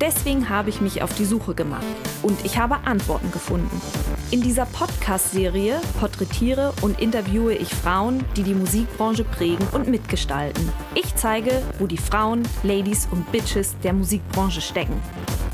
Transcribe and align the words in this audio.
Deswegen 0.00 0.48
habe 0.50 0.68
ich 0.68 0.80
mich 0.80 1.02
auf 1.02 1.14
die 1.14 1.24
Suche 1.24 1.54
gemacht 1.54 1.84
und 2.22 2.44
ich 2.44 2.58
habe 2.58 2.76
Antworten 2.84 3.32
gefunden. 3.32 3.80
In 4.30 4.42
dieser 4.42 4.66
Podcast-Serie 4.66 5.80
porträtiere 5.98 6.74
und 6.82 7.00
interviewe 7.00 7.54
ich 7.54 7.68
Frauen, 7.68 8.24
die 8.36 8.42
die 8.42 8.54
Musikbranche 8.54 9.24
prägen 9.24 9.66
und 9.72 9.88
mitgestalten. 9.88 10.70
Ich 10.94 11.14
zeige, 11.14 11.62
wo 11.78 11.86
die 11.86 11.96
Frauen, 11.96 12.42
Ladies 12.62 13.08
und 13.10 13.30
Bitches 13.32 13.76
der 13.84 13.92
Musikbranche 13.92 14.60
stecken. 14.60 15.00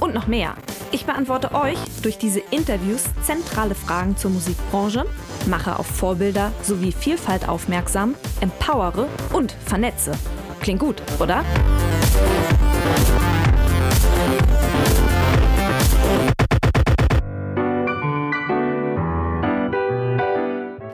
Und 0.01 0.15
noch 0.15 0.27
mehr. 0.27 0.55
Ich 0.91 1.07
beantworte 1.07 1.55
euch 1.55 1.79
durch 2.03 2.19
diese 2.19 2.41
Interviews 2.41 3.05
zentrale 3.23 3.75
Fragen 3.75 4.17
zur 4.17 4.33
Musikbranche, 4.33 5.07
mache 5.47 5.79
auf 5.79 5.87
Vorbilder 5.87 6.51
sowie 6.63 6.93
Vielfalt 6.93 7.49
aufmerksam, 7.49 8.17
empowere 8.41 9.07
und 9.33 9.53
vernetze. 9.65 10.13
Klingt 10.61 10.81
gut, 10.81 11.03
oder? 11.21 11.45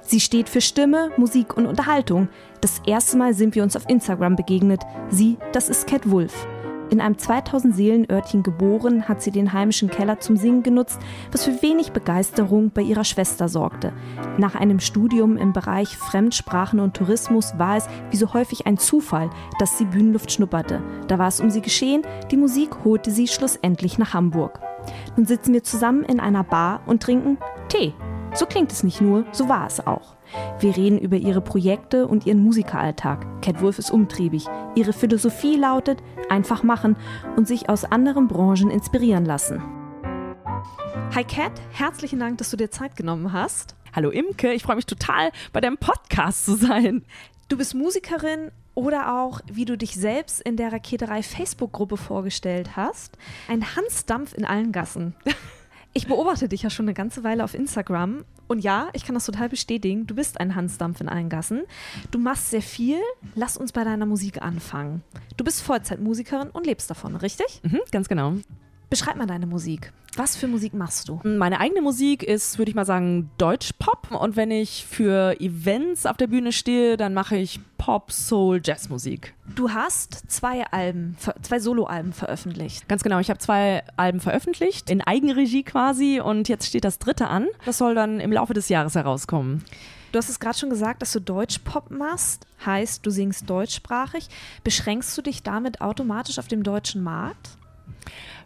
Sie 0.08 0.20
steht 0.20 0.48
für 0.48 0.62
Stimme, 0.62 1.10
Musik 1.18 1.54
und 1.54 1.66
Unterhaltung. 1.66 2.30
Das 2.62 2.80
erste 2.86 3.18
Mal 3.18 3.34
sind 3.34 3.54
wir 3.54 3.62
uns 3.62 3.76
auf 3.76 3.86
Instagram 3.90 4.36
begegnet. 4.36 4.80
Sie, 5.10 5.36
das 5.52 5.68
ist 5.68 5.86
Cat 5.86 6.10
Wolf. 6.10 6.46
In 6.88 7.02
einem 7.02 7.18
2000 7.18 7.76
Seelenörtchen 7.76 8.42
geboren, 8.42 9.06
hat 9.06 9.20
sie 9.20 9.30
den 9.30 9.52
heimischen 9.52 9.90
Keller 9.90 10.18
zum 10.18 10.38
Singen 10.38 10.62
genutzt, 10.62 10.98
was 11.30 11.44
für 11.44 11.60
wenig 11.60 11.92
Begeisterung 11.92 12.70
bei 12.70 12.80
ihrer 12.80 13.04
Schwester 13.04 13.50
sorgte. 13.50 13.92
Nach 14.38 14.54
einem 14.54 14.80
Studium 14.80 15.36
im 15.36 15.52
Bereich 15.52 15.94
Fremdsprachen 15.98 16.80
und 16.80 16.96
Tourismus 16.96 17.58
war 17.58 17.76
es, 17.76 17.86
wie 18.10 18.16
so 18.16 18.32
häufig, 18.32 18.66
ein 18.66 18.78
Zufall, 18.78 19.28
dass 19.58 19.76
sie 19.76 19.84
Bühnenluft 19.84 20.32
schnupperte. 20.32 20.80
Da 21.08 21.18
war 21.18 21.28
es 21.28 21.38
um 21.38 21.50
sie 21.50 21.60
geschehen, 21.60 22.00
die 22.30 22.38
Musik 22.38 22.70
holte 22.82 23.10
sie 23.10 23.28
schlussendlich 23.28 23.98
nach 23.98 24.14
Hamburg. 24.14 24.58
Nun 25.16 25.26
sitzen 25.26 25.52
wir 25.52 25.62
zusammen 25.64 26.02
in 26.04 26.18
einer 26.18 26.44
Bar 26.44 26.80
und 26.86 27.02
trinken 27.02 27.36
Tee. 27.68 27.92
So 28.34 28.46
klingt 28.46 28.70
es 28.72 28.82
nicht 28.82 29.00
nur, 29.00 29.24
so 29.32 29.48
war 29.48 29.66
es 29.66 29.84
auch. 29.86 30.14
Wir 30.60 30.76
reden 30.76 30.98
über 30.98 31.16
ihre 31.16 31.40
Projekte 31.40 32.06
und 32.06 32.26
ihren 32.26 32.42
Musikeralltag. 32.42 33.26
Cat 33.42 33.62
Wolf 33.62 33.78
ist 33.78 33.90
umtriebig. 33.90 34.46
Ihre 34.74 34.92
Philosophie 34.92 35.56
lautet, 35.56 36.02
einfach 36.28 36.62
machen 36.62 36.96
und 37.36 37.48
sich 37.48 37.68
aus 37.68 37.84
anderen 37.84 38.28
Branchen 38.28 38.70
inspirieren 38.70 39.24
lassen. 39.24 39.62
Hi 41.14 41.24
Cat, 41.24 41.52
herzlichen 41.70 42.20
Dank, 42.20 42.38
dass 42.38 42.50
du 42.50 42.56
dir 42.56 42.70
Zeit 42.70 42.96
genommen 42.96 43.32
hast. 43.32 43.74
Hallo 43.94 44.10
Imke, 44.10 44.52
ich 44.52 44.62
freue 44.62 44.76
mich 44.76 44.86
total, 44.86 45.32
bei 45.52 45.60
deinem 45.60 45.78
Podcast 45.78 46.44
zu 46.44 46.54
sein. 46.54 47.04
Du 47.48 47.56
bist 47.56 47.74
Musikerin 47.74 48.50
oder 48.74 49.20
auch, 49.20 49.40
wie 49.50 49.64
du 49.64 49.78
dich 49.78 49.94
selbst 49.94 50.42
in 50.42 50.56
der 50.56 50.72
Raketerei 50.72 51.22
Facebook-Gruppe 51.22 51.96
vorgestellt 51.96 52.76
hast, 52.76 53.16
ein 53.48 53.74
Hansdampf 53.74 54.34
in 54.34 54.44
allen 54.44 54.70
Gassen. 54.70 55.14
Ich 55.94 56.06
beobachte 56.06 56.48
dich 56.48 56.62
ja 56.62 56.70
schon 56.70 56.84
eine 56.84 56.94
ganze 56.94 57.24
Weile 57.24 57.42
auf 57.42 57.54
Instagram 57.54 58.24
und 58.46 58.60
ja, 58.60 58.88
ich 58.92 59.04
kann 59.04 59.14
das 59.14 59.26
total 59.26 59.48
bestätigen. 59.48 60.06
Du 60.06 60.14
bist 60.14 60.40
ein 60.40 60.54
Hansdampf 60.54 61.00
in 61.00 61.08
allen 61.08 61.28
Gassen. 61.28 61.62
Du 62.10 62.18
machst 62.18 62.50
sehr 62.50 62.62
viel. 62.62 62.98
Lass 63.34 63.56
uns 63.56 63.72
bei 63.72 63.84
deiner 63.84 64.06
Musik 64.06 64.42
anfangen. 64.42 65.02
Du 65.36 65.44
bist 65.44 65.62
Vollzeitmusikerin 65.62 66.50
und 66.50 66.66
lebst 66.66 66.90
davon, 66.90 67.16
richtig? 67.16 67.60
Mhm, 67.62 67.80
ganz 67.90 68.08
genau. 68.08 68.34
Beschreib 68.90 69.16
mal 69.16 69.26
deine 69.26 69.46
Musik. 69.46 69.92
Was 70.16 70.34
für 70.34 70.48
Musik 70.48 70.72
machst 70.74 71.08
du? 71.08 71.20
Meine 71.22 71.60
eigene 71.60 71.82
Musik 71.82 72.22
ist, 72.22 72.58
würde 72.58 72.70
ich 72.70 72.74
mal 72.74 72.86
sagen, 72.86 73.30
Deutschpop. 73.38 74.10
Und 74.10 74.34
wenn 74.34 74.50
ich 74.50 74.86
für 74.88 75.38
Events 75.40 76.06
auf 76.06 76.16
der 76.16 76.26
Bühne 76.26 76.52
stehe, 76.52 76.96
dann 76.96 77.14
mache 77.14 77.36
ich 77.36 77.60
Pop, 77.76 78.10
Soul, 78.10 78.60
Jazzmusik. 78.64 79.34
Du 79.54 79.70
hast 79.70 80.30
zwei 80.30 80.64
Alben, 80.72 81.16
zwei 81.42 81.60
Soloalben 81.60 82.12
veröffentlicht. 82.12 82.88
Ganz 82.88 83.02
genau, 83.02 83.18
ich 83.20 83.30
habe 83.30 83.38
zwei 83.38 83.84
Alben 83.96 84.20
veröffentlicht, 84.20 84.90
in 84.90 85.02
Eigenregie 85.02 85.62
quasi. 85.62 86.20
Und 86.20 86.48
jetzt 86.48 86.66
steht 86.66 86.84
das 86.84 86.98
dritte 86.98 87.28
an. 87.28 87.46
Das 87.64 87.78
soll 87.78 87.94
dann 87.94 88.18
im 88.18 88.32
Laufe 88.32 88.54
des 88.54 88.68
Jahres 88.70 88.94
herauskommen. 88.94 89.64
Du 90.10 90.18
hast 90.18 90.30
es 90.30 90.40
gerade 90.40 90.58
schon 90.58 90.70
gesagt, 90.70 91.02
dass 91.02 91.12
du 91.12 91.20
Deutschpop 91.20 91.90
machst, 91.90 92.46
heißt 92.64 93.04
du 93.04 93.10
singst 93.10 93.48
deutschsprachig. 93.48 94.28
Beschränkst 94.64 95.16
du 95.18 95.22
dich 95.22 95.42
damit 95.42 95.82
automatisch 95.82 96.38
auf 96.38 96.48
dem 96.48 96.62
deutschen 96.62 97.02
Markt? 97.02 97.50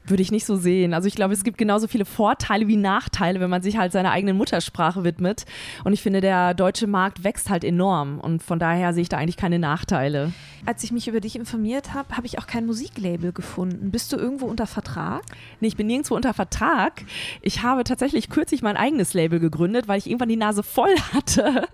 Würde 0.04 0.22
ich 0.22 0.30
nicht 0.30 0.44
so 0.44 0.56
sehen. 0.56 0.94
Also 0.94 1.08
ich 1.08 1.14
glaube, 1.14 1.34
es 1.34 1.44
gibt 1.44 1.58
genauso 1.58 1.86
viele 1.86 2.04
Vorteile 2.04 2.68
wie 2.68 2.76
Nachteile, 2.76 3.40
wenn 3.40 3.50
man 3.50 3.62
sich 3.62 3.76
halt 3.76 3.92
seiner 3.92 4.10
eigenen 4.10 4.36
Muttersprache 4.36 5.04
widmet. 5.04 5.44
Und 5.84 5.92
ich 5.92 6.02
finde, 6.02 6.20
der 6.20 6.54
deutsche 6.54 6.86
Markt 6.86 7.24
wächst 7.24 7.50
halt 7.50 7.64
enorm. 7.64 8.18
Und 8.18 8.42
von 8.42 8.58
daher 8.58 8.92
sehe 8.92 9.02
ich 9.02 9.08
da 9.08 9.18
eigentlich 9.18 9.36
keine 9.36 9.58
Nachteile. 9.58 10.32
Als 10.64 10.84
ich 10.84 10.92
mich 10.92 11.08
über 11.08 11.20
dich 11.20 11.36
informiert 11.36 11.94
habe, 11.94 12.16
habe 12.16 12.26
ich 12.26 12.38
auch 12.38 12.46
kein 12.46 12.66
Musiklabel 12.66 13.32
gefunden. 13.32 13.90
Bist 13.90 14.12
du 14.12 14.16
irgendwo 14.16 14.46
unter 14.46 14.66
Vertrag? 14.66 15.22
Nee, 15.60 15.68
ich 15.68 15.76
bin 15.76 15.86
nirgendwo 15.86 16.14
unter 16.14 16.34
Vertrag. 16.34 17.04
Ich 17.40 17.62
habe 17.62 17.84
tatsächlich 17.84 18.28
kürzlich 18.28 18.62
mein 18.62 18.76
eigenes 18.76 19.14
Label 19.14 19.40
gegründet, 19.40 19.88
weil 19.88 19.98
ich 19.98 20.06
irgendwann 20.06 20.28
die 20.28 20.36
Nase 20.36 20.62
voll 20.62 20.94
hatte. 21.12 21.66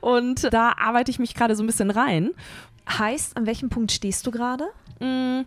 Und 0.00 0.52
da 0.52 0.72
arbeite 0.78 1.10
ich 1.10 1.18
mich 1.18 1.34
gerade 1.34 1.54
so 1.56 1.62
ein 1.62 1.66
bisschen 1.66 1.90
rein. 1.90 2.30
Heißt, 2.88 3.36
an 3.36 3.46
welchem 3.46 3.68
Punkt 3.68 3.92
stehst 3.92 4.26
du 4.26 4.30
gerade? 4.30 4.64
Mm, 5.00 5.42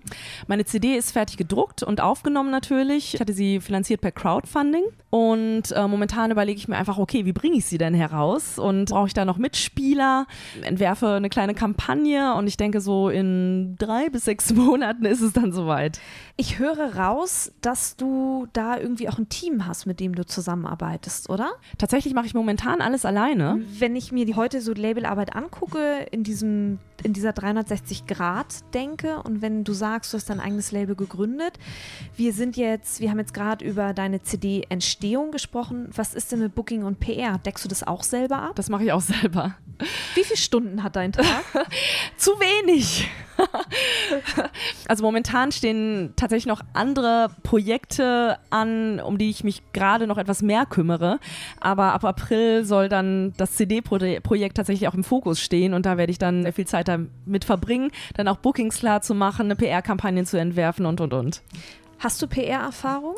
meine 0.47 0.66
CD 0.66 0.95
ist 0.95 1.11
fertig 1.11 1.38
gedruckt 1.38 1.83
und 1.83 2.01
aufgenommen 2.01 2.51
natürlich. 2.51 3.16
Ich 3.16 3.22
hatte 3.22 3.33
sie 3.33 3.59
finanziert 3.59 4.01
per 4.01 4.11
Crowdfunding 4.11 4.83
und 5.09 5.72
äh, 5.72 5.88
momentan 5.88 6.31
überlege 6.31 6.59
ich 6.59 6.67
mir 6.67 6.78
einfach, 6.78 6.97
okay, 6.97 7.25
wie 7.25 7.33
bringe 7.33 7.57
ich 7.57 7.66
sie 7.66 7.78
denn 7.78 7.94
heraus? 7.94 8.59
Und 8.59 8.89
brauche 8.89 9.07
ich 9.07 9.13
da 9.13 9.25
noch 9.25 9.38
Mitspieler? 9.38 10.28
Entwerfe 10.61 11.07
eine 11.13 11.29
kleine 11.29 11.55
Kampagne 11.55 12.35
und 12.35 12.47
ich 12.47 12.57
denke, 12.57 12.81
so 12.81 13.09
in 13.09 13.75
drei 13.79 14.09
bis 14.09 14.25
sechs 14.25 14.53
Monaten 14.53 15.05
ist 15.05 15.22
es 15.22 15.33
dann 15.33 15.51
soweit. 15.51 15.99
Ich 16.38 16.59
höre 16.59 16.95
raus, 16.95 17.51
dass 17.61 17.95
du 17.95 18.47
da 18.53 18.78
irgendwie 18.78 19.09
auch 19.09 19.17
ein 19.17 19.29
Team 19.29 19.66
hast, 19.66 19.88
mit 19.88 19.99
dem 19.99 20.13
du 20.13 20.25
zusammenarbeitest, 20.25 21.29
oder? 21.29 21.49
Tatsächlich 21.78 22.13
mache 22.13 22.28
ich 22.28 22.33
momentan 22.33 22.81
alles 22.81 23.05
alleine. 23.05 23.61
Wenn 23.79 23.95
ich 23.95 24.11
mir 24.11 24.25
die 24.25 24.35
heute 24.35 24.61
so 24.61 24.73
Labelarbeit 24.73 25.35
angucke, 25.35 26.05
in 26.11 26.23
diesem 26.23 26.79
in 27.03 27.13
dieser 27.13 27.33
360 27.33 28.05
Grad 28.05 28.73
denke 28.73 29.21
und 29.23 29.41
wenn 29.41 29.63
du 29.63 29.73
sagst, 29.73 30.13
du 30.13 30.17
hast 30.17 30.29
dein 30.29 30.39
eigenes 30.39 30.71
Label 30.71 30.95
gegründet, 30.95 31.53
wir 32.15 32.33
sind 32.33 32.57
jetzt, 32.57 32.99
wir 32.99 33.09
haben 33.09 33.19
jetzt 33.19 33.33
gerade 33.33 33.63
über 33.65 33.93
deine 33.93 34.21
CD 34.21 34.65
Entstehung 34.69 35.31
gesprochen. 35.31 35.90
Was 35.96 36.13
ist 36.13 36.31
denn 36.31 36.40
mit 36.40 36.55
Booking 36.55 36.84
und 36.84 36.99
PR? 36.99 37.37
Deckst 37.37 37.63
du 37.63 37.69
das 37.69 37.84
auch 37.84 38.03
selber 38.03 38.41
ab? 38.41 38.55
Das 38.55 38.69
mache 38.69 38.84
ich 38.84 38.91
auch 38.91 39.01
selber. 39.01 39.55
Wie 40.16 40.23
viele 40.23 40.37
Stunden 40.37 40.84
hat 40.84 40.96
dein 40.96 41.11
Tag? 41.11 41.25
Zu 42.17 42.31
wenig. 42.31 43.09
also 44.87 45.03
momentan 45.03 45.53
stehen 45.53 46.13
tatsächlich 46.17 46.47
noch 46.47 46.61
andere 46.73 47.29
Projekte 47.43 48.37
an, 48.49 48.99
um 48.99 49.17
die 49.17 49.29
ich 49.29 49.45
mich 49.45 49.61
gerade 49.72 50.07
noch 50.07 50.17
etwas 50.17 50.41
mehr 50.41 50.66
kümmere. 50.66 51.19
Aber 51.61 51.93
ab 51.93 52.03
April 52.03 52.66
soll 52.66 52.90
dann 52.90 53.34
das 53.37 53.55
CD-Projekt 53.55 54.57
tatsächlich 54.57 54.90
auch 54.90 54.93
im 54.93 55.05
Fokus 55.05 55.40
stehen 55.40 55.73
und 55.73 55.85
da 55.85 55.97
werde 55.97 56.11
ich 56.11 56.17
dann 56.17 56.52
viel 56.52 56.67
Zeit 56.67 56.89
damit 56.90 57.46
verbringen, 57.46 57.91
dann 58.16 58.28
auch 58.28 58.38
Bookings 58.38 58.80
klar 58.80 59.02
zu 59.02 59.16
machen, 59.16 59.46
eine 59.46 59.56
PR-Kampagne 59.56 60.26
zu 60.26 60.38
entwerfen 60.38 60.86
und 60.86 61.00
und 61.02 61.14
und. 61.14 61.41
Hast 62.00 62.22
du 62.22 62.28
PR-Erfahrung? 62.28 63.16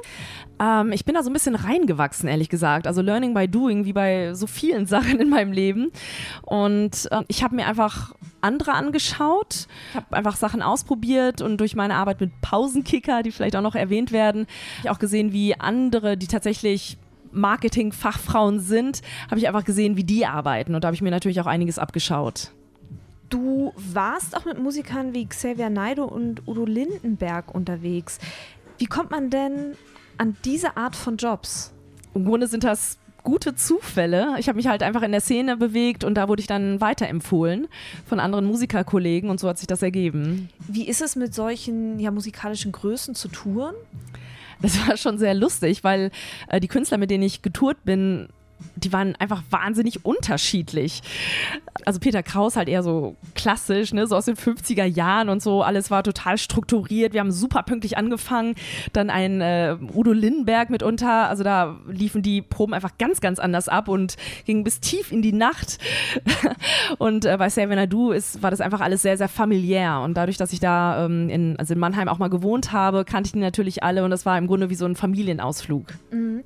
Ähm, 0.59 0.91
ich 0.91 1.05
bin 1.05 1.13
da 1.13 1.21
so 1.21 1.29
ein 1.29 1.33
bisschen 1.33 1.53
reingewachsen, 1.53 2.27
ehrlich 2.27 2.49
gesagt. 2.49 2.87
Also 2.87 3.03
Learning 3.03 3.35
by 3.35 3.47
Doing, 3.47 3.85
wie 3.85 3.93
bei 3.93 4.33
so 4.33 4.47
vielen 4.47 4.85
Sachen 4.87 5.19
in 5.19 5.29
meinem 5.29 5.51
Leben. 5.51 5.91
Und 6.41 7.07
äh, 7.11 7.21
ich 7.27 7.43
habe 7.43 7.55
mir 7.55 7.67
einfach 7.67 8.15
andere 8.41 8.73
angeschaut, 8.73 9.67
habe 9.93 10.17
einfach 10.17 10.35
Sachen 10.35 10.63
ausprobiert 10.63 11.41
und 11.41 11.57
durch 11.57 11.75
meine 11.75 11.93
Arbeit 11.93 12.21
mit 12.21 12.31
Pausenkicker, 12.41 13.21
die 13.21 13.31
vielleicht 13.31 13.55
auch 13.55 13.61
noch 13.61 13.75
erwähnt 13.75 14.11
werden, 14.11 14.47
habe 14.79 14.85
ich 14.85 14.89
auch 14.89 14.99
gesehen, 14.99 15.31
wie 15.31 15.59
andere, 15.59 16.17
die 16.17 16.27
tatsächlich 16.27 16.97
Marketing-Fachfrauen 17.31 18.59
sind, 18.59 19.01
habe 19.29 19.39
ich 19.39 19.47
einfach 19.47 19.63
gesehen, 19.63 19.95
wie 19.95 20.03
die 20.03 20.25
arbeiten. 20.25 20.73
Und 20.73 20.83
da 20.83 20.87
habe 20.87 20.95
ich 20.95 21.01
mir 21.03 21.11
natürlich 21.11 21.39
auch 21.39 21.45
einiges 21.45 21.77
abgeschaut. 21.77 22.51
Du 23.31 23.71
warst 23.77 24.35
auch 24.35 24.43
mit 24.43 24.59
Musikern 24.59 25.13
wie 25.13 25.25
Xavier 25.25 25.69
Naidoo 25.69 26.03
und 26.03 26.45
Udo 26.49 26.65
Lindenberg 26.65 27.55
unterwegs. 27.55 28.19
Wie 28.77 28.87
kommt 28.87 29.09
man 29.09 29.29
denn 29.29 29.75
an 30.17 30.35
diese 30.43 30.75
Art 30.75 30.97
von 30.97 31.15
Jobs? 31.15 31.71
Im 32.13 32.25
Grunde 32.25 32.47
sind 32.47 32.65
das 32.65 32.97
gute 33.23 33.55
Zufälle. 33.55 34.35
Ich 34.37 34.49
habe 34.49 34.57
mich 34.57 34.67
halt 34.67 34.83
einfach 34.83 35.01
in 35.01 35.13
der 35.13 35.21
Szene 35.21 35.55
bewegt 35.55 36.03
und 36.03 36.15
da 36.15 36.27
wurde 36.27 36.41
ich 36.41 36.47
dann 36.47 36.81
weiterempfohlen 36.81 37.69
von 38.05 38.19
anderen 38.19 38.43
Musikerkollegen 38.45 39.29
und 39.29 39.39
so 39.39 39.47
hat 39.47 39.59
sich 39.59 39.67
das 39.67 39.81
ergeben. 39.81 40.49
Wie 40.67 40.85
ist 40.89 41.01
es 41.01 41.15
mit 41.15 41.33
solchen 41.33 41.99
ja, 41.99 42.11
musikalischen 42.11 42.73
Größen 42.73 43.15
zu 43.15 43.29
touren? 43.29 43.75
Das 44.61 44.87
war 44.87 44.97
schon 44.97 45.17
sehr 45.17 45.33
lustig, 45.33 45.85
weil 45.85 46.11
äh, 46.49 46.59
die 46.59 46.67
Künstler, 46.67 46.97
mit 46.97 47.09
denen 47.09 47.23
ich 47.23 47.41
getourt 47.41 47.83
bin, 47.85 48.27
die 48.75 48.93
waren 48.93 49.15
einfach 49.17 49.43
wahnsinnig 49.49 50.05
unterschiedlich. 50.05 51.01
Also 51.85 51.99
Peter 51.99 52.23
Kraus 52.23 52.55
halt 52.55 52.69
eher 52.69 52.83
so 52.83 53.15
klassisch, 53.35 53.93
ne, 53.93 54.07
so 54.07 54.15
aus 54.15 54.25
den 54.25 54.35
50er 54.35 54.85
Jahren 54.85 55.29
und 55.29 55.41
so. 55.41 55.63
Alles 55.63 55.91
war 55.91 56.03
total 56.03 56.37
strukturiert. 56.37 57.13
Wir 57.13 57.19
haben 57.19 57.31
super 57.31 57.63
pünktlich 57.63 57.97
angefangen. 57.97 58.55
Dann 58.93 59.09
ein 59.09 59.41
äh, 59.41 59.77
Udo 59.93 60.11
Lindenberg 60.11 60.69
mitunter. 60.69 61.29
Also 61.29 61.43
da 61.43 61.77
liefen 61.87 62.21
die 62.21 62.41
Proben 62.41 62.73
einfach 62.73 62.97
ganz, 62.97 63.21
ganz 63.21 63.39
anders 63.39 63.69
ab 63.69 63.87
und 63.87 64.15
gingen 64.45 64.63
bis 64.63 64.79
tief 64.79 65.11
in 65.11 65.21
die 65.21 65.33
Nacht. 65.33 65.77
und 66.97 67.25
äh, 67.25 67.37
bei 67.37 67.47
Xavier 67.47 67.75
Nadu 67.75 68.11
ist, 68.11 68.43
war 68.43 68.51
das 68.51 68.61
einfach 68.61 68.81
alles 68.81 69.01
sehr, 69.01 69.17
sehr 69.17 69.29
familiär. 69.29 70.01
Und 70.01 70.15
dadurch, 70.15 70.37
dass 70.37 70.53
ich 70.53 70.59
da 70.59 71.05
ähm, 71.05 71.29
in, 71.29 71.57
also 71.57 71.73
in 71.73 71.79
Mannheim 71.79 72.07
auch 72.07 72.19
mal 72.19 72.29
gewohnt 72.29 72.71
habe, 72.71 73.05
kannte 73.05 73.27
ich 73.27 73.33
die 73.33 73.39
natürlich 73.39 73.83
alle. 73.83 74.03
Und 74.03 74.11
das 74.11 74.25
war 74.25 74.37
im 74.37 74.47
Grunde 74.47 74.69
wie 74.69 74.75
so 74.75 74.85
ein 74.85 74.95
Familienausflug. 74.95 75.87
Mhm 76.11 76.43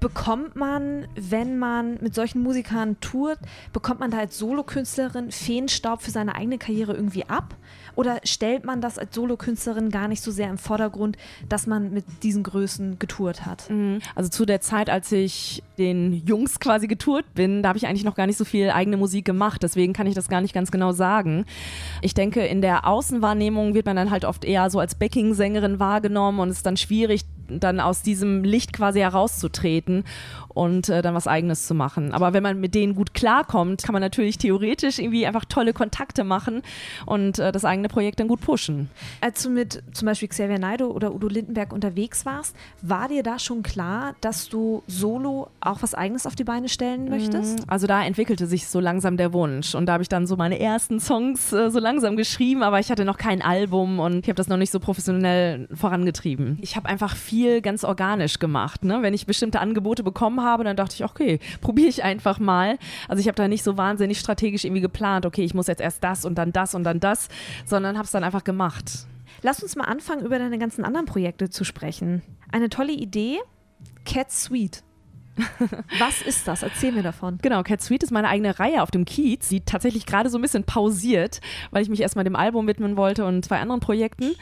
bekommt 0.00 0.56
man, 0.56 1.06
wenn 1.14 1.58
man 1.58 1.98
mit 2.00 2.14
solchen 2.14 2.42
Musikern 2.42 3.00
tourt, 3.00 3.38
bekommt 3.72 4.00
man 4.00 4.10
da 4.10 4.18
als 4.18 4.38
Solokünstlerin 4.38 5.30
Feenstaub 5.30 6.02
für 6.02 6.10
seine 6.10 6.34
eigene 6.34 6.58
Karriere 6.58 6.94
irgendwie 6.94 7.24
ab? 7.28 7.54
Oder 7.94 8.20
stellt 8.24 8.64
man 8.64 8.80
das 8.82 8.98
als 8.98 9.14
Solokünstlerin 9.14 9.90
gar 9.90 10.06
nicht 10.06 10.22
so 10.22 10.30
sehr 10.30 10.50
im 10.50 10.58
Vordergrund, 10.58 11.16
dass 11.48 11.66
man 11.66 11.92
mit 11.92 12.04
diesen 12.22 12.42
Größen 12.42 12.98
getourt 12.98 13.46
hat? 13.46 13.70
Mhm. 13.70 14.00
Also 14.14 14.28
zu 14.28 14.44
der 14.44 14.60
Zeit, 14.60 14.90
als 14.90 15.10
ich 15.12 15.62
den 15.78 16.12
Jungs 16.26 16.60
quasi 16.60 16.88
getourt 16.88 17.24
bin, 17.34 17.62
da 17.62 17.70
habe 17.70 17.78
ich 17.78 17.86
eigentlich 17.86 18.04
noch 18.04 18.14
gar 18.14 18.26
nicht 18.26 18.36
so 18.36 18.44
viel 18.44 18.70
eigene 18.70 18.98
Musik 18.98 19.24
gemacht. 19.24 19.62
Deswegen 19.62 19.94
kann 19.94 20.06
ich 20.06 20.14
das 20.14 20.28
gar 20.28 20.42
nicht 20.42 20.52
ganz 20.52 20.70
genau 20.70 20.92
sagen. 20.92 21.46
Ich 22.02 22.12
denke, 22.12 22.44
in 22.44 22.60
der 22.60 22.86
Außenwahrnehmung 22.86 23.74
wird 23.74 23.86
man 23.86 23.96
dann 23.96 24.10
halt 24.10 24.26
oft 24.26 24.44
eher 24.44 24.68
so 24.68 24.78
als 24.78 24.94
Backing-Sängerin 24.94 25.80
wahrgenommen 25.80 26.40
und 26.40 26.50
es 26.50 26.58
ist 26.58 26.66
dann 26.66 26.76
schwierig, 26.76 27.22
dann 27.48 27.80
aus 27.80 28.02
diesem 28.02 28.44
Licht 28.44 28.72
quasi 28.72 29.00
herauszutreten 29.00 30.04
und 30.56 30.88
äh, 30.88 31.02
dann 31.02 31.14
was 31.14 31.26
eigenes 31.26 31.66
zu 31.66 31.74
machen. 31.74 32.12
Aber 32.12 32.32
wenn 32.32 32.42
man 32.42 32.60
mit 32.60 32.74
denen 32.74 32.94
gut 32.94 33.14
klarkommt, 33.14 33.82
kann 33.82 33.92
man 33.92 34.02
natürlich 34.02 34.38
theoretisch 34.38 34.98
irgendwie 34.98 35.26
einfach 35.26 35.44
tolle 35.44 35.72
Kontakte 35.72 36.24
machen 36.24 36.62
und 37.06 37.38
äh, 37.38 37.52
das 37.52 37.64
eigene 37.64 37.88
Projekt 37.88 38.20
dann 38.20 38.28
gut 38.28 38.40
pushen. 38.40 38.90
Als 39.20 39.42
du 39.42 39.50
mit 39.50 39.82
zum 39.92 40.06
Beispiel 40.06 40.28
Xavier 40.28 40.58
Naido 40.58 40.90
oder 40.90 41.14
Udo 41.14 41.28
Lindenberg 41.28 41.72
unterwegs 41.72 42.26
warst, 42.26 42.56
war 42.82 43.08
dir 43.08 43.22
da 43.22 43.38
schon 43.38 43.62
klar, 43.62 44.14
dass 44.20 44.48
du 44.48 44.82
solo 44.86 45.48
auch 45.60 45.82
was 45.82 45.94
eigenes 45.94 46.26
auf 46.26 46.34
die 46.34 46.44
Beine 46.44 46.68
stellen 46.68 47.04
mhm. 47.04 47.10
möchtest? 47.10 47.68
Also 47.68 47.86
da 47.86 48.04
entwickelte 48.04 48.46
sich 48.46 48.66
so 48.66 48.80
langsam 48.80 49.16
der 49.16 49.32
Wunsch 49.32 49.74
und 49.74 49.86
da 49.86 49.94
habe 49.94 50.02
ich 50.02 50.08
dann 50.08 50.26
so 50.26 50.36
meine 50.36 50.58
ersten 50.58 51.00
Songs 51.00 51.52
äh, 51.52 51.70
so 51.70 51.78
langsam 51.78 52.16
geschrieben, 52.16 52.62
aber 52.62 52.80
ich 52.80 52.90
hatte 52.90 53.04
noch 53.04 53.18
kein 53.18 53.40
Album 53.40 54.00
und 54.00 54.24
ich 54.24 54.28
habe 54.28 54.34
das 54.34 54.48
noch 54.48 54.56
nicht 54.56 54.70
so 54.70 54.80
professionell 54.80 55.68
vorangetrieben. 55.72 56.58
Ich 56.60 56.76
habe 56.76 56.88
einfach 56.88 57.14
viel 57.14 57.36
viel 57.36 57.60
ganz 57.60 57.84
organisch 57.84 58.38
gemacht. 58.38 58.84
Ne? 58.84 59.02
Wenn 59.02 59.12
ich 59.12 59.26
bestimmte 59.26 59.60
Angebote 59.60 60.02
bekommen 60.02 60.40
habe, 60.40 60.45
dann 60.64 60.76
dachte 60.76 60.94
ich, 60.94 61.04
okay, 61.04 61.38
probiere 61.60 61.88
ich 61.88 62.02
einfach 62.02 62.38
mal. 62.38 62.78
Also 63.08 63.20
ich 63.20 63.28
habe 63.28 63.36
da 63.36 63.48
nicht 63.48 63.62
so 63.62 63.76
wahnsinnig 63.76 64.18
strategisch 64.18 64.64
irgendwie 64.64 64.82
geplant, 64.82 65.26
okay, 65.26 65.44
ich 65.44 65.54
muss 65.54 65.66
jetzt 65.66 65.80
erst 65.80 66.02
das 66.02 66.24
und 66.24 66.36
dann 66.36 66.52
das 66.52 66.74
und 66.74 66.84
dann 66.84 67.00
das, 67.00 67.28
sondern 67.64 67.96
habe 67.96 68.06
es 68.06 68.12
dann 68.12 68.24
einfach 68.24 68.44
gemacht. 68.44 69.06
Lass 69.42 69.62
uns 69.62 69.76
mal 69.76 69.84
anfangen, 69.84 70.24
über 70.24 70.38
deine 70.38 70.58
ganzen 70.58 70.84
anderen 70.84 71.06
Projekte 71.06 71.50
zu 71.50 71.64
sprechen. 71.64 72.22
Eine 72.50 72.68
tolle 72.68 72.92
Idee, 72.92 73.38
Cat 74.04 74.30
Sweet. 74.30 74.82
Was 75.98 76.22
ist 76.22 76.48
das? 76.48 76.62
Erzähl 76.62 76.92
mir 76.92 77.02
davon. 77.02 77.38
Genau, 77.42 77.62
Cat 77.62 77.82
Sweet 77.82 78.02
ist 78.02 78.10
meine 78.10 78.28
eigene 78.28 78.58
Reihe 78.58 78.82
auf 78.82 78.90
dem 78.90 79.04
Kiez, 79.04 79.48
die 79.48 79.60
tatsächlich 79.60 80.06
gerade 80.06 80.30
so 80.30 80.38
ein 80.38 80.42
bisschen 80.42 80.64
pausiert, 80.64 81.40
weil 81.70 81.82
ich 81.82 81.88
mich 81.88 82.00
erstmal 82.00 82.24
dem 82.24 82.36
Album 82.36 82.66
widmen 82.66 82.96
wollte 82.96 83.24
und 83.24 83.44
zwei 83.44 83.60
anderen 83.60 83.80
Projekten. 83.80 84.34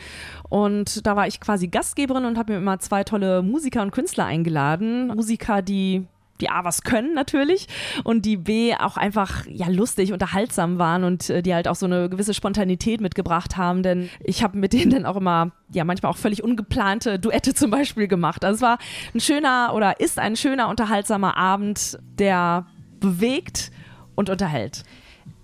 Und 0.49 1.07
da 1.07 1.17
war 1.17 1.27
ich 1.27 1.41
quasi 1.41 1.69
Gastgeberin 1.69 2.25
und 2.25 2.39
habe 2.39 2.53
mir 2.53 2.59
immer 2.59 2.79
zwei 2.79 3.05
tolle 3.05 3.43
Musiker 3.43 3.83
und 3.83 3.91
Künstler 3.91 4.27
eingeladen. 4.27 5.09
Musiker, 5.09 5.63
die 5.63 6.07
die 6.45 6.51
A 6.51 6.63
was 6.65 6.83
können 6.83 7.15
natürlich 7.15 7.69
und 8.05 8.27
die 8.27 8.37
B 8.37 8.75
auch 8.75 8.99
einfach 8.99 9.47
ja 9.47 9.69
lustig, 9.69 10.13
unterhaltsam 10.13 10.79
waren 10.79 11.03
und 11.03 11.31
äh, 11.31 11.43
die 11.43 11.55
halt 11.55 11.69
auch 11.69 11.75
so 11.75 11.87
eine 11.87 12.11
gewisse 12.11 12.35
Spontanität 12.35 13.01
mitgebracht 13.01 13.57
haben, 13.57 13.83
denn 13.83 14.11
ich 14.23 14.43
habe 14.43 14.59
mit 14.59 14.75
denen 14.75 14.91
dann 14.91 15.07
auch 15.07 15.17
immer 15.17 15.53
ja 15.73 15.85
manchmal 15.85 16.13
auch 16.13 16.19
völlig 16.19 16.45
ungeplante 16.45 17.19
Duette 17.19 17.55
zum 17.55 17.71
Beispiel 17.71 18.09
gemacht. 18.09 18.45
Also 18.45 18.57
es 18.57 18.63
war 18.63 18.79
ein 19.15 19.21
schöner 19.21 19.73
oder 19.75 20.01
ist 20.01 20.19
ein 20.19 20.37
schöner 20.37 20.69
unterhaltsamer 20.69 21.39
Abend, 21.39 21.99
der 22.19 22.67
bewegt 23.01 23.71
und 24.15 24.29
unterhält. 24.29 24.83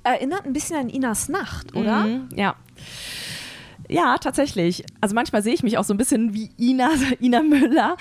Erinnert 0.03 0.45
ein 0.45 0.53
bisschen 0.53 0.77
an 0.77 0.89
Inas 0.91 1.31
Nacht, 1.31 1.75
oder? 1.75 2.07
Mhm, 2.07 2.29
ja. 2.35 2.57
Ja, 3.91 4.19
tatsächlich. 4.19 4.85
Also 5.01 5.15
manchmal 5.15 5.43
sehe 5.43 5.53
ich 5.53 5.65
mich 5.65 5.77
auch 5.77 5.85
so 5.85 5.93
ein 5.93 5.97
bisschen 5.97 6.33
wie 6.33 6.51
Ina, 6.59 6.91
Ina 7.21 7.43
Müller. 7.43 7.97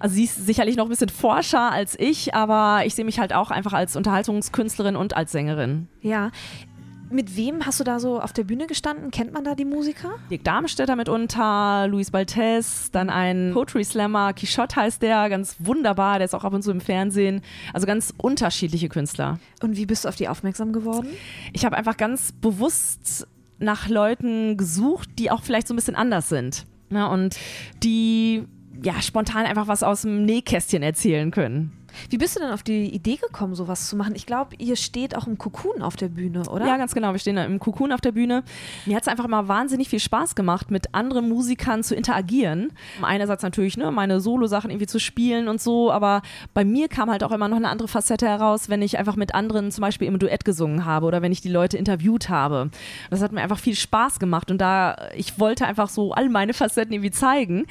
Also 0.00 0.16
sie 0.16 0.24
ist 0.24 0.46
sicherlich 0.46 0.76
noch 0.76 0.86
ein 0.86 0.90
bisschen 0.90 1.08
forscher 1.08 1.70
als 1.70 1.98
ich, 1.98 2.34
aber 2.34 2.84
ich 2.84 2.94
sehe 2.94 3.04
mich 3.04 3.20
halt 3.20 3.32
auch 3.32 3.50
einfach 3.50 3.72
als 3.72 3.94
Unterhaltungskünstlerin 3.94 4.96
und 4.96 5.16
als 5.16 5.32
Sängerin. 5.32 5.86
Ja. 6.02 6.30
Mit 7.10 7.36
wem 7.36 7.64
hast 7.64 7.80
du 7.80 7.84
da 7.84 8.00
so 8.00 8.20
auf 8.20 8.34
der 8.34 8.44
Bühne 8.44 8.66
gestanden? 8.66 9.10
Kennt 9.10 9.32
man 9.32 9.42
da 9.42 9.54
die 9.54 9.64
Musiker? 9.64 10.10
Dirk 10.30 10.44
Darmstädter 10.44 10.94
mitunter, 10.94 11.86
Luis 11.88 12.10
Baltes, 12.10 12.90
dann 12.92 13.08
ein 13.08 13.52
Poetry 13.54 13.82
Slammer, 13.82 14.34
Quichotte 14.34 14.76
heißt 14.76 15.00
der, 15.00 15.30
ganz 15.30 15.56
wunderbar, 15.58 16.18
der 16.18 16.26
ist 16.26 16.34
auch 16.34 16.44
ab 16.44 16.52
und 16.52 16.60
zu 16.60 16.70
im 16.70 16.82
Fernsehen. 16.82 17.40
Also 17.72 17.86
ganz 17.86 18.12
unterschiedliche 18.18 18.90
Künstler. 18.90 19.38
Und 19.62 19.78
wie 19.78 19.86
bist 19.86 20.04
du 20.04 20.10
auf 20.10 20.16
die 20.16 20.28
aufmerksam 20.28 20.74
geworden? 20.74 21.08
Ich 21.54 21.64
habe 21.64 21.78
einfach 21.78 21.96
ganz 21.96 22.32
bewusst 22.32 23.26
nach 23.58 23.88
Leuten 23.88 24.56
gesucht, 24.56 25.10
die 25.18 25.30
auch 25.30 25.42
vielleicht 25.42 25.68
so 25.68 25.74
ein 25.74 25.76
bisschen 25.76 25.96
anders 25.96 26.28
sind. 26.28 26.66
Ne? 26.90 27.08
Und 27.08 27.36
die 27.82 28.44
ja 28.82 29.00
spontan 29.02 29.46
einfach 29.46 29.68
was 29.68 29.82
aus 29.82 30.02
dem 30.02 30.24
Nähkästchen 30.24 30.82
erzählen 30.82 31.30
können. 31.30 31.72
Wie 32.10 32.18
bist 32.18 32.36
du 32.36 32.40
denn 32.40 32.50
auf 32.50 32.62
die 32.62 32.94
Idee 32.94 33.16
gekommen, 33.16 33.54
sowas 33.54 33.88
zu 33.88 33.96
machen? 33.96 34.14
Ich 34.14 34.26
glaube, 34.26 34.56
ihr 34.58 34.76
steht 34.76 35.16
auch 35.16 35.26
im 35.26 35.38
Cocoon 35.38 35.82
auf 35.82 35.96
der 35.96 36.08
Bühne, 36.08 36.48
oder? 36.48 36.66
Ja, 36.66 36.76
ganz 36.76 36.94
genau. 36.94 37.12
Wir 37.12 37.18
stehen 37.18 37.36
im 37.36 37.58
Cocoon 37.58 37.92
auf 37.92 38.00
der 38.00 38.12
Bühne. 38.12 38.42
Mir 38.86 38.96
hat 38.96 39.02
es 39.02 39.08
einfach 39.08 39.24
immer 39.24 39.48
wahnsinnig 39.48 39.88
viel 39.88 40.00
Spaß 40.00 40.34
gemacht, 40.34 40.70
mit 40.70 40.94
anderen 40.94 41.28
Musikern 41.28 41.82
zu 41.82 41.94
interagieren. 41.94 42.72
Einerseits 43.02 43.42
natürlich 43.42 43.76
ne, 43.76 43.90
meine 43.90 44.20
Solo-Sachen 44.20 44.70
irgendwie 44.70 44.86
zu 44.86 44.98
spielen 44.98 45.48
und 45.48 45.60
so, 45.60 45.90
aber 45.90 46.22
bei 46.54 46.64
mir 46.64 46.88
kam 46.88 47.10
halt 47.10 47.22
auch 47.24 47.32
immer 47.32 47.48
noch 47.48 47.56
eine 47.56 47.68
andere 47.68 47.88
Facette 47.88 48.26
heraus, 48.26 48.68
wenn 48.68 48.82
ich 48.82 48.98
einfach 48.98 49.16
mit 49.16 49.34
anderen 49.34 49.70
zum 49.70 49.82
Beispiel 49.82 50.08
im 50.08 50.18
Duett 50.18 50.44
gesungen 50.44 50.84
habe 50.84 51.06
oder 51.06 51.22
wenn 51.22 51.32
ich 51.32 51.40
die 51.40 51.48
Leute 51.48 51.76
interviewt 51.76 52.28
habe. 52.28 52.70
Das 53.10 53.22
hat 53.22 53.32
mir 53.32 53.40
einfach 53.40 53.58
viel 53.58 53.74
Spaß 53.74 54.18
gemacht 54.18 54.50
und 54.50 54.58
da 54.58 54.96
ich 55.14 55.38
wollte 55.38 55.66
einfach 55.66 55.88
so 55.88 56.12
all 56.12 56.28
meine 56.28 56.54
Facetten 56.54 56.92
irgendwie 56.92 57.10
zeigen 57.10 57.66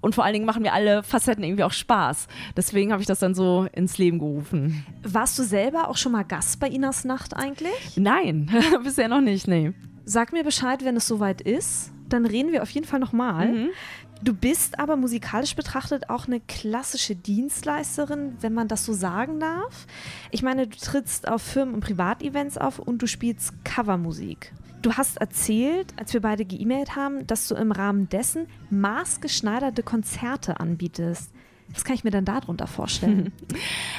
und 0.00 0.14
vor 0.14 0.24
allen 0.24 0.34
Dingen 0.34 0.46
machen 0.46 0.62
mir 0.62 0.72
alle 0.72 1.02
Facetten 1.02 1.44
irgendwie 1.44 1.64
auch 1.64 1.72
Spaß. 1.72 2.28
Deswegen 2.56 2.92
habe 2.92 3.02
ich 3.02 3.06
das 3.06 3.18
dann 3.18 3.34
so 3.34 3.63
ins 3.66 3.98
Leben 3.98 4.18
gerufen. 4.18 4.84
Warst 5.02 5.38
du 5.38 5.42
selber 5.42 5.88
auch 5.88 5.96
schon 5.96 6.12
mal 6.12 6.24
Gast 6.24 6.60
bei 6.60 6.68
Inas 6.68 7.04
Nacht 7.04 7.34
eigentlich? 7.36 7.96
Nein, 7.96 8.50
bisher 8.84 9.08
noch 9.08 9.20
nicht, 9.20 9.48
nee. 9.48 9.72
Sag 10.04 10.32
mir 10.32 10.44
Bescheid, 10.44 10.84
wenn 10.84 10.96
es 10.96 11.06
soweit 11.06 11.40
ist. 11.40 11.90
Dann 12.08 12.26
reden 12.26 12.52
wir 12.52 12.62
auf 12.62 12.70
jeden 12.70 12.86
Fall 12.86 13.00
nochmal. 13.00 13.48
Mhm. 13.48 13.68
Du 14.22 14.32
bist 14.32 14.78
aber 14.78 14.96
musikalisch 14.96 15.54
betrachtet 15.54 16.08
auch 16.08 16.26
eine 16.26 16.40
klassische 16.40 17.14
Dienstleisterin, 17.14 18.36
wenn 18.40 18.54
man 18.54 18.68
das 18.68 18.84
so 18.84 18.92
sagen 18.92 19.40
darf. 19.40 19.86
Ich 20.30 20.42
meine, 20.42 20.66
du 20.66 20.78
trittst 20.78 21.28
auf 21.28 21.42
Firmen- 21.42 21.74
und 21.74 21.80
Privatevents 21.80 22.56
auf 22.56 22.78
und 22.78 23.02
du 23.02 23.06
spielst 23.06 23.52
Covermusik. 23.64 24.52
Du 24.80 24.94
hast 24.94 25.18
erzählt, 25.18 25.92
als 25.98 26.12
wir 26.12 26.20
beide 26.20 26.44
geemailt 26.44 26.94
haben, 26.94 27.26
dass 27.26 27.48
du 27.48 27.54
im 27.54 27.72
Rahmen 27.72 28.08
dessen 28.08 28.46
maßgeschneiderte 28.70 29.82
Konzerte 29.82 30.60
anbietest. 30.60 31.30
Was 31.74 31.84
kann 31.84 31.94
ich 31.94 32.04
mir 32.04 32.10
dann 32.10 32.24
darunter 32.24 32.66
vorstellen? 32.66 33.32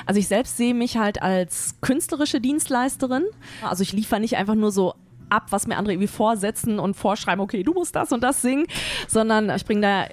Also 0.08 0.20
ich 0.20 0.27
selbst 0.27 0.58
sehe 0.58 0.75
mich 0.75 0.98
halt 0.98 1.24
als 1.24 1.75
künstlerische 1.82 2.39
Dienstleisterin. 2.39 3.24
Also 3.63 3.82
ich 3.82 3.91
liefere 3.91 4.20
nicht 4.20 4.38
einfach 4.38 4.53
nur 4.53 4.72
so 4.72 4.94
ab, 5.29 5.48
was 5.50 5.65
mir 5.65 5.77
andere 5.77 5.94
irgendwie 5.94 6.08
vorsetzen 6.08 6.77
und 6.77 6.96
vorschreiben, 6.96 7.41
okay, 7.41 7.63
du 7.63 7.74
musst 7.74 7.96
das 7.96 8.12
und 8.12 8.24
das 8.24 8.44
singen, 8.44 8.67
sondern 9.08 9.50
ich 9.50 9.65
bringe 9.65 9.82
da 9.82 10.05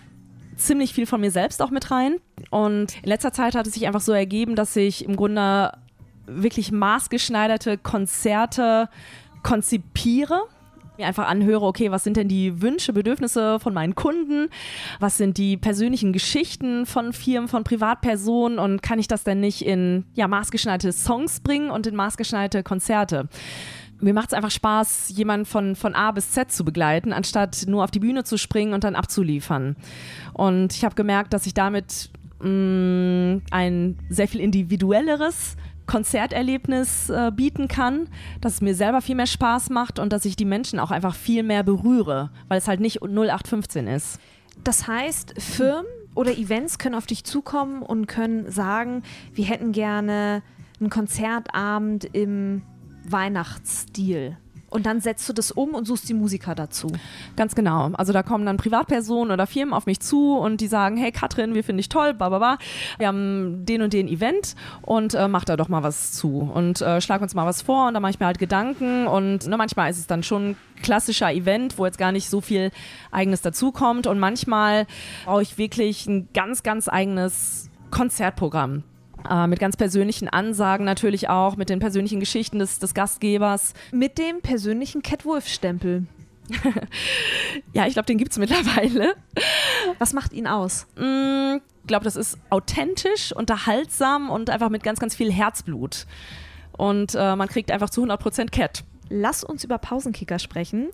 ziemlich 0.56 0.94
viel 0.94 1.04
von 1.04 1.20
mir 1.20 1.30
selbst 1.30 1.60
auch 1.60 1.70
mit 1.70 1.90
rein. 1.90 2.16
Und 2.50 2.96
in 3.02 3.08
letzter 3.08 3.32
Zeit 3.32 3.54
hat 3.54 3.66
es 3.66 3.74
sich 3.74 3.86
einfach 3.86 4.00
so 4.00 4.12
ergeben, 4.12 4.56
dass 4.56 4.74
ich 4.76 5.04
im 5.04 5.16
Grunde 5.16 5.72
wirklich 6.26 6.72
maßgeschneiderte 6.72 7.78
Konzerte 7.78 8.88
konzipiere 9.42 10.42
mir 10.98 11.06
einfach 11.06 11.26
anhöre, 11.26 11.64
okay, 11.64 11.90
was 11.90 12.04
sind 12.04 12.16
denn 12.16 12.28
die 12.28 12.60
Wünsche, 12.60 12.92
Bedürfnisse 12.92 13.58
von 13.60 13.74
meinen 13.74 13.94
Kunden? 13.94 14.48
Was 15.00 15.16
sind 15.16 15.38
die 15.38 15.56
persönlichen 15.56 16.12
Geschichten 16.12 16.86
von 16.86 17.12
Firmen, 17.12 17.48
von 17.48 17.64
Privatpersonen 17.64 18.58
und 18.58 18.82
kann 18.82 18.98
ich 18.98 19.08
das 19.08 19.24
denn 19.24 19.40
nicht 19.40 19.64
in 19.64 20.04
ja, 20.14 20.28
maßgeschneiderte 20.28 20.92
Songs 20.92 21.40
bringen 21.40 21.70
und 21.70 21.86
in 21.86 21.96
maßgeschneiderte 21.96 22.62
Konzerte? 22.62 23.28
mir 24.02 24.14
macht 24.14 24.28
es 24.28 24.34
einfach 24.34 24.50
Spaß, 24.50 25.12
jemanden 25.16 25.46
von, 25.46 25.76
von 25.76 25.94
A 25.94 26.10
bis 26.10 26.32
Z 26.32 26.50
zu 26.50 26.64
begleiten, 26.64 27.12
anstatt 27.12 27.64
nur 27.68 27.84
auf 27.84 27.90
die 27.90 28.00
Bühne 28.00 28.24
zu 28.24 28.36
springen 28.36 28.74
und 28.74 28.84
dann 28.84 28.96
abzuliefern. 28.96 29.76
Und 30.32 30.74
ich 30.74 30.84
habe 30.84 30.94
gemerkt, 30.94 31.32
dass 31.32 31.46
ich 31.46 31.54
damit 31.54 32.10
mh, 32.40 32.48
mm, 32.48 33.42
ein 33.50 33.98
sehr 34.08 34.28
viel 34.28 34.40
individuelleres 34.40 35.56
Konzerterlebnis 35.86 37.10
äh, 37.10 37.30
bieten 37.34 37.68
kann, 37.68 38.08
dass 38.40 38.54
es 38.54 38.60
mir 38.60 38.74
selber 38.74 39.00
viel 39.00 39.14
mehr 39.14 39.26
Spaß 39.26 39.70
macht 39.70 39.98
und 39.98 40.12
dass 40.12 40.24
ich 40.24 40.36
die 40.36 40.44
Menschen 40.44 40.78
auch 40.78 40.90
einfach 40.90 41.14
viel 41.14 41.42
mehr 41.42 41.62
berühre, 41.62 42.30
weil 42.48 42.58
es 42.58 42.68
halt 42.68 42.80
nicht 42.80 43.02
0815 43.02 43.86
ist. 43.86 44.18
Das 44.64 44.86
heißt, 44.86 45.34
Firmen 45.40 45.86
oder 46.14 46.36
Events 46.36 46.78
können 46.78 46.94
auf 46.94 47.06
dich 47.06 47.24
zukommen 47.24 47.82
und 47.82 48.06
können 48.06 48.50
sagen, 48.50 49.02
wir 49.34 49.44
hätten 49.46 49.72
gerne 49.72 50.42
einen 50.78 50.90
Konzertabend 50.90 52.04
im 52.04 52.62
Weihnachtsstil. 53.08 54.36
Und 54.72 54.86
dann 54.86 55.00
setzt 55.00 55.28
du 55.28 55.32
das 55.32 55.52
um 55.52 55.74
und 55.74 55.86
suchst 55.86 56.08
die 56.08 56.14
Musiker 56.14 56.54
dazu. 56.54 56.88
Ganz 57.36 57.54
genau. 57.54 57.90
Also 57.92 58.12
da 58.12 58.22
kommen 58.22 58.46
dann 58.46 58.56
Privatpersonen 58.56 59.32
oder 59.32 59.46
Firmen 59.46 59.74
auf 59.74 59.86
mich 59.86 60.00
zu 60.00 60.36
und 60.38 60.60
die 60.60 60.66
sagen, 60.66 60.96
hey 60.96 61.12
Katrin, 61.12 61.54
wir 61.54 61.62
finden 61.62 61.78
dich 61.78 61.88
toll, 61.88 62.14
bla 62.14 62.28
bla 62.30 62.38
bla. 62.38 62.58
Wir 62.98 63.08
haben 63.08 63.66
den 63.66 63.82
und 63.82 63.92
den 63.92 64.08
Event 64.08 64.54
und 64.80 65.14
äh, 65.14 65.28
mach 65.28 65.44
da 65.44 65.56
doch 65.56 65.68
mal 65.68 65.82
was 65.82 66.12
zu 66.12 66.50
und 66.52 66.80
äh, 66.80 67.00
schlag 67.00 67.20
uns 67.20 67.34
mal 67.34 67.46
was 67.46 67.62
vor 67.62 67.88
und 67.88 67.94
da 67.94 68.00
mache 68.00 68.12
ich 68.12 68.20
mir 68.20 68.26
halt 68.26 68.38
Gedanken 68.38 69.06
und 69.06 69.46
ne, 69.46 69.56
manchmal 69.56 69.90
ist 69.90 69.98
es 69.98 70.06
dann 70.06 70.22
schon 70.22 70.56
klassischer 70.82 71.32
Event, 71.32 71.78
wo 71.78 71.86
jetzt 71.86 71.98
gar 71.98 72.12
nicht 72.12 72.28
so 72.28 72.40
viel 72.40 72.70
eigenes 73.10 73.42
dazukommt 73.42 74.06
und 74.06 74.18
manchmal 74.18 74.86
brauche 75.24 75.42
ich 75.42 75.58
wirklich 75.58 76.06
ein 76.06 76.28
ganz, 76.34 76.62
ganz 76.62 76.88
eigenes 76.88 77.70
Konzertprogramm. 77.90 78.84
Äh, 79.28 79.46
mit 79.46 79.58
ganz 79.58 79.76
persönlichen 79.76 80.28
Ansagen 80.28 80.84
natürlich 80.84 81.28
auch, 81.28 81.56
mit 81.56 81.68
den 81.68 81.78
persönlichen 81.78 82.20
Geschichten 82.20 82.58
des, 82.58 82.78
des 82.78 82.94
Gastgebers. 82.94 83.74
Mit 83.92 84.18
dem 84.18 84.40
persönlichen 84.40 85.02
Catwolf-Stempel. 85.02 86.06
ja, 87.72 87.86
ich 87.86 87.94
glaube, 87.94 88.06
den 88.06 88.18
gibt 88.18 88.32
es 88.32 88.38
mittlerweile. 88.38 89.14
Was 89.98 90.12
macht 90.12 90.32
ihn 90.32 90.46
aus? 90.46 90.86
Ich 90.96 91.02
mm, 91.02 91.60
glaube, 91.86 92.04
das 92.04 92.16
ist 92.16 92.38
authentisch, 92.50 93.32
unterhaltsam 93.34 94.30
und 94.30 94.50
einfach 94.50 94.68
mit 94.68 94.82
ganz, 94.82 94.98
ganz 94.98 95.14
viel 95.14 95.32
Herzblut. 95.32 96.06
Und 96.76 97.14
äh, 97.14 97.36
man 97.36 97.48
kriegt 97.48 97.70
einfach 97.70 97.90
zu 97.90 98.04
100% 98.04 98.50
Cat. 98.50 98.84
Lass 99.08 99.44
uns 99.44 99.62
über 99.62 99.78
Pausenkicker 99.78 100.38
sprechen. 100.38 100.88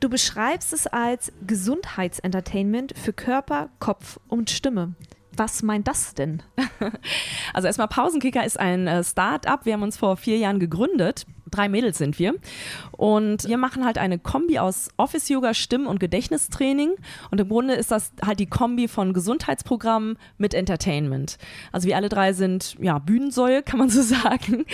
Du 0.00 0.10
beschreibst 0.10 0.72
es 0.72 0.86
als 0.86 1.32
Gesundheitsentertainment 1.46 2.92
für 2.96 3.14
Körper, 3.14 3.70
Kopf 3.78 4.20
und 4.28 4.50
Stimme. 4.50 4.94
Was 5.36 5.62
meint 5.62 5.88
das 5.88 6.14
denn? 6.14 6.42
Also 7.52 7.66
erstmal 7.66 7.88
Pausenkicker 7.88 8.44
ist 8.44 8.58
ein 8.58 8.88
äh, 8.88 9.04
Start-up. 9.04 9.64
Wir 9.64 9.74
haben 9.74 9.82
uns 9.82 9.96
vor 9.96 10.16
vier 10.16 10.38
Jahren 10.38 10.58
gegründet. 10.58 11.24
Drei 11.50 11.68
Mädels 11.68 11.98
sind 11.98 12.18
wir. 12.18 12.34
Und 12.90 13.44
wir 13.44 13.58
machen 13.58 13.84
halt 13.84 13.96
eine 13.96 14.18
Kombi 14.18 14.58
aus 14.58 14.88
Office-Yoga, 14.96 15.54
Stimm- 15.54 15.86
und 15.86 16.00
Gedächtnistraining. 16.00 16.94
Und 17.30 17.40
im 17.40 17.48
Grunde 17.48 17.74
ist 17.74 17.92
das 17.92 18.12
halt 18.24 18.40
die 18.40 18.46
Kombi 18.46 18.88
von 18.88 19.12
Gesundheitsprogrammen 19.12 20.18
mit 20.36 20.52
Entertainment. 20.52 21.38
Also 21.70 21.86
wir 21.86 21.96
alle 21.96 22.08
drei 22.08 22.32
sind 22.32 22.76
ja 22.80 22.98
Bühnensäue, 22.98 23.62
kann 23.62 23.78
man 23.78 23.88
so 23.88 24.02
sagen. 24.02 24.64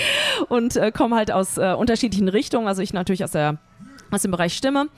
Und 0.49 0.77
äh, 0.77 0.91
kommen 0.91 1.15
halt 1.15 1.31
aus 1.31 1.59
äh, 1.59 1.75
unterschiedlichen 1.75 2.29
Richtungen. 2.29 2.67
Also 2.67 2.81
ich 2.81 2.95
natürlich 2.95 3.25
aus 3.25 3.33
der 3.33 3.59
aus 4.11 4.23
dem 4.23 4.31
Bereich 4.31 4.55
Stimme. 4.55 4.89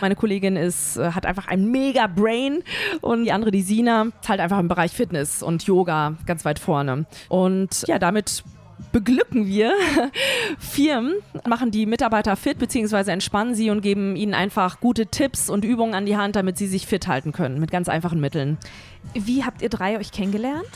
Meine 0.00 0.16
Kollegin 0.16 0.56
ist, 0.56 0.96
äh, 0.96 1.12
hat 1.12 1.26
einfach 1.26 1.48
ein 1.48 1.70
mega 1.70 2.06
Brain 2.06 2.62
und 3.00 3.24
die 3.24 3.32
andere, 3.32 3.50
die 3.50 3.62
Sina, 3.62 4.06
halt 4.26 4.40
einfach 4.40 4.58
im 4.58 4.68
Bereich 4.68 4.92
Fitness 4.92 5.42
und 5.42 5.64
Yoga 5.64 6.14
ganz 6.26 6.44
weit 6.44 6.58
vorne. 6.58 7.06
Und 7.28 7.84
ja, 7.86 7.98
damit 7.98 8.44
beglücken 8.92 9.46
wir 9.46 9.72
Firmen, 10.58 11.14
machen 11.46 11.70
die 11.70 11.86
Mitarbeiter 11.86 12.36
fit 12.36 12.58
bzw. 12.58 13.10
entspannen 13.10 13.54
sie 13.54 13.70
und 13.70 13.80
geben 13.80 14.16
ihnen 14.16 14.34
einfach 14.34 14.80
gute 14.80 15.06
Tipps 15.06 15.50
und 15.50 15.64
Übungen 15.64 15.94
an 15.94 16.06
die 16.06 16.16
Hand, 16.16 16.36
damit 16.36 16.58
sie 16.58 16.66
sich 16.66 16.86
fit 16.86 17.06
halten 17.06 17.32
können 17.32 17.60
mit 17.60 17.70
ganz 17.70 17.88
einfachen 17.88 18.20
Mitteln. 18.20 18.58
Wie 19.14 19.44
habt 19.44 19.62
ihr 19.62 19.68
drei 19.68 19.98
euch 19.98 20.12
kennengelernt? 20.12 20.66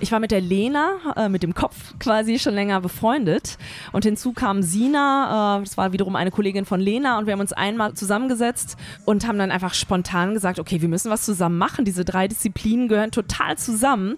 Ich 0.00 0.12
war 0.12 0.20
mit 0.20 0.30
der 0.30 0.40
Lena, 0.40 0.96
äh, 1.16 1.28
mit 1.28 1.42
dem 1.42 1.54
Kopf 1.54 1.94
quasi 1.98 2.38
schon 2.38 2.54
länger 2.54 2.80
befreundet. 2.80 3.58
Und 3.92 4.04
hinzu 4.04 4.32
kam 4.32 4.62
Sina, 4.62 5.58
äh, 5.58 5.64
das 5.64 5.76
war 5.76 5.92
wiederum 5.92 6.16
eine 6.16 6.30
Kollegin 6.30 6.64
von 6.64 6.80
Lena. 6.80 7.18
Und 7.18 7.26
wir 7.26 7.32
haben 7.32 7.40
uns 7.40 7.52
einmal 7.52 7.94
zusammengesetzt 7.94 8.76
und 9.04 9.26
haben 9.26 9.38
dann 9.38 9.50
einfach 9.50 9.74
spontan 9.74 10.34
gesagt, 10.34 10.58
okay, 10.58 10.80
wir 10.80 10.88
müssen 10.88 11.10
was 11.10 11.24
zusammen 11.24 11.58
machen. 11.58 11.84
Diese 11.84 12.04
drei 12.04 12.28
Disziplinen 12.28 12.88
gehören 12.88 13.10
total 13.10 13.56
zusammen. 13.56 14.16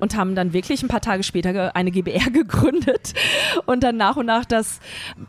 Und 0.00 0.16
haben 0.16 0.34
dann 0.34 0.52
wirklich 0.52 0.82
ein 0.82 0.88
paar 0.88 1.00
Tage 1.00 1.22
später 1.22 1.74
eine 1.76 1.90
GBR 1.90 2.30
gegründet 2.32 3.14
und 3.66 3.82
dann 3.82 3.96
nach 3.96 4.16
und 4.16 4.26
nach 4.26 4.44
das 4.44 4.80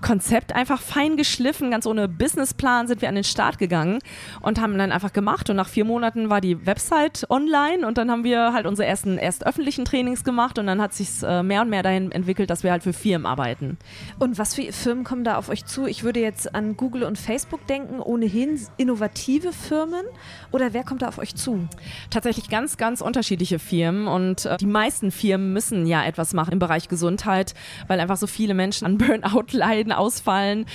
Konzept 0.02 0.54
einfach 0.54 0.82
fein 0.82 1.18
geschliffen. 1.18 1.72
Ganz 1.72 1.86
ohne 1.86 2.08
Businessplan 2.08 2.88
sind 2.88 3.02
wir 3.02 3.10
an 3.10 3.16
den 3.16 3.24
Start 3.24 3.58
gegangen 3.58 4.00
und 4.42 4.60
haben 4.60 4.78
dann 4.78 4.92
einfach 4.92 5.14
gemacht. 5.14 5.50
Und 5.50 5.56
nach 5.56 5.68
vier 5.68 5.86
Monaten 5.86 6.30
war 6.30 6.42
die 6.42 6.66
Website 6.66 7.26
online 7.30 7.88
und 7.88 7.98
dann 7.98 8.12
haben 8.12 8.24
wir 8.24 8.54
halt 8.54 8.66
unsere 8.66 8.88
ersten 8.88 9.18
erst 9.18 9.45
öffentlich 9.46 9.76
beruflichen 9.76 9.86
Trainings 9.86 10.24
gemacht 10.24 10.58
und 10.60 10.68
dann 10.68 10.82
hat 10.82 10.94
sich 10.94 11.10
äh, 11.24 11.44
mehr 11.44 11.62
und 11.62 11.70
mehr 11.70 11.84
dahin 11.84 12.12
entwickelt, 12.12 12.50
dass 12.50 12.64
wir 12.64 12.72
halt 12.72 12.84
für 12.84 12.94
Firmen 12.94 13.26
arbeiten. 13.26 13.78
Und 14.20 14.38
was 14.38 14.56
für 14.56 14.72
Firmen 14.72 15.04
kommen 15.04 15.24
da 15.24 15.38
auf 15.38 15.50
euch 15.50 15.66
zu? 15.66 15.86
Ich 15.86 16.04
würde 16.04 16.20
jetzt 16.20 16.56
an 16.56 16.78
Google 16.78 17.04
und 17.04 17.18
Facebook 17.18 17.66
denken, 17.68 18.00
ohnehin 18.00 18.60
innovative 18.78 19.52
Firmen 19.52 20.06
oder 20.52 20.74
wer 20.74 20.84
kommt 20.84 21.02
da 21.02 21.08
auf 21.08 21.18
euch 21.18 21.36
zu? 21.36 21.68
Tatsächlich 22.10 22.50
ganz, 22.50 22.78
ganz 22.78 23.02
unterschiedliche 23.02 23.60
Firmen 23.60 24.08
und 24.08 24.46
äh, 24.46 24.58
die 24.58 24.66
meisten 24.66 25.12
Firmen 25.12 25.54
müssen 25.54 25.86
ja 25.86 26.06
etwas 26.06 26.34
machen 26.34 26.54
im 26.54 26.60
Bereich 26.60 26.88
Gesundheit, 26.88 27.54
weil 27.88 28.00
einfach 28.00 28.18
so 28.18 28.28
viele 28.28 28.54
Menschen 28.54 28.86
an 28.86 28.98
Burnout 28.98 29.52
leiden, 29.52 29.92
ausfallen 29.92 30.66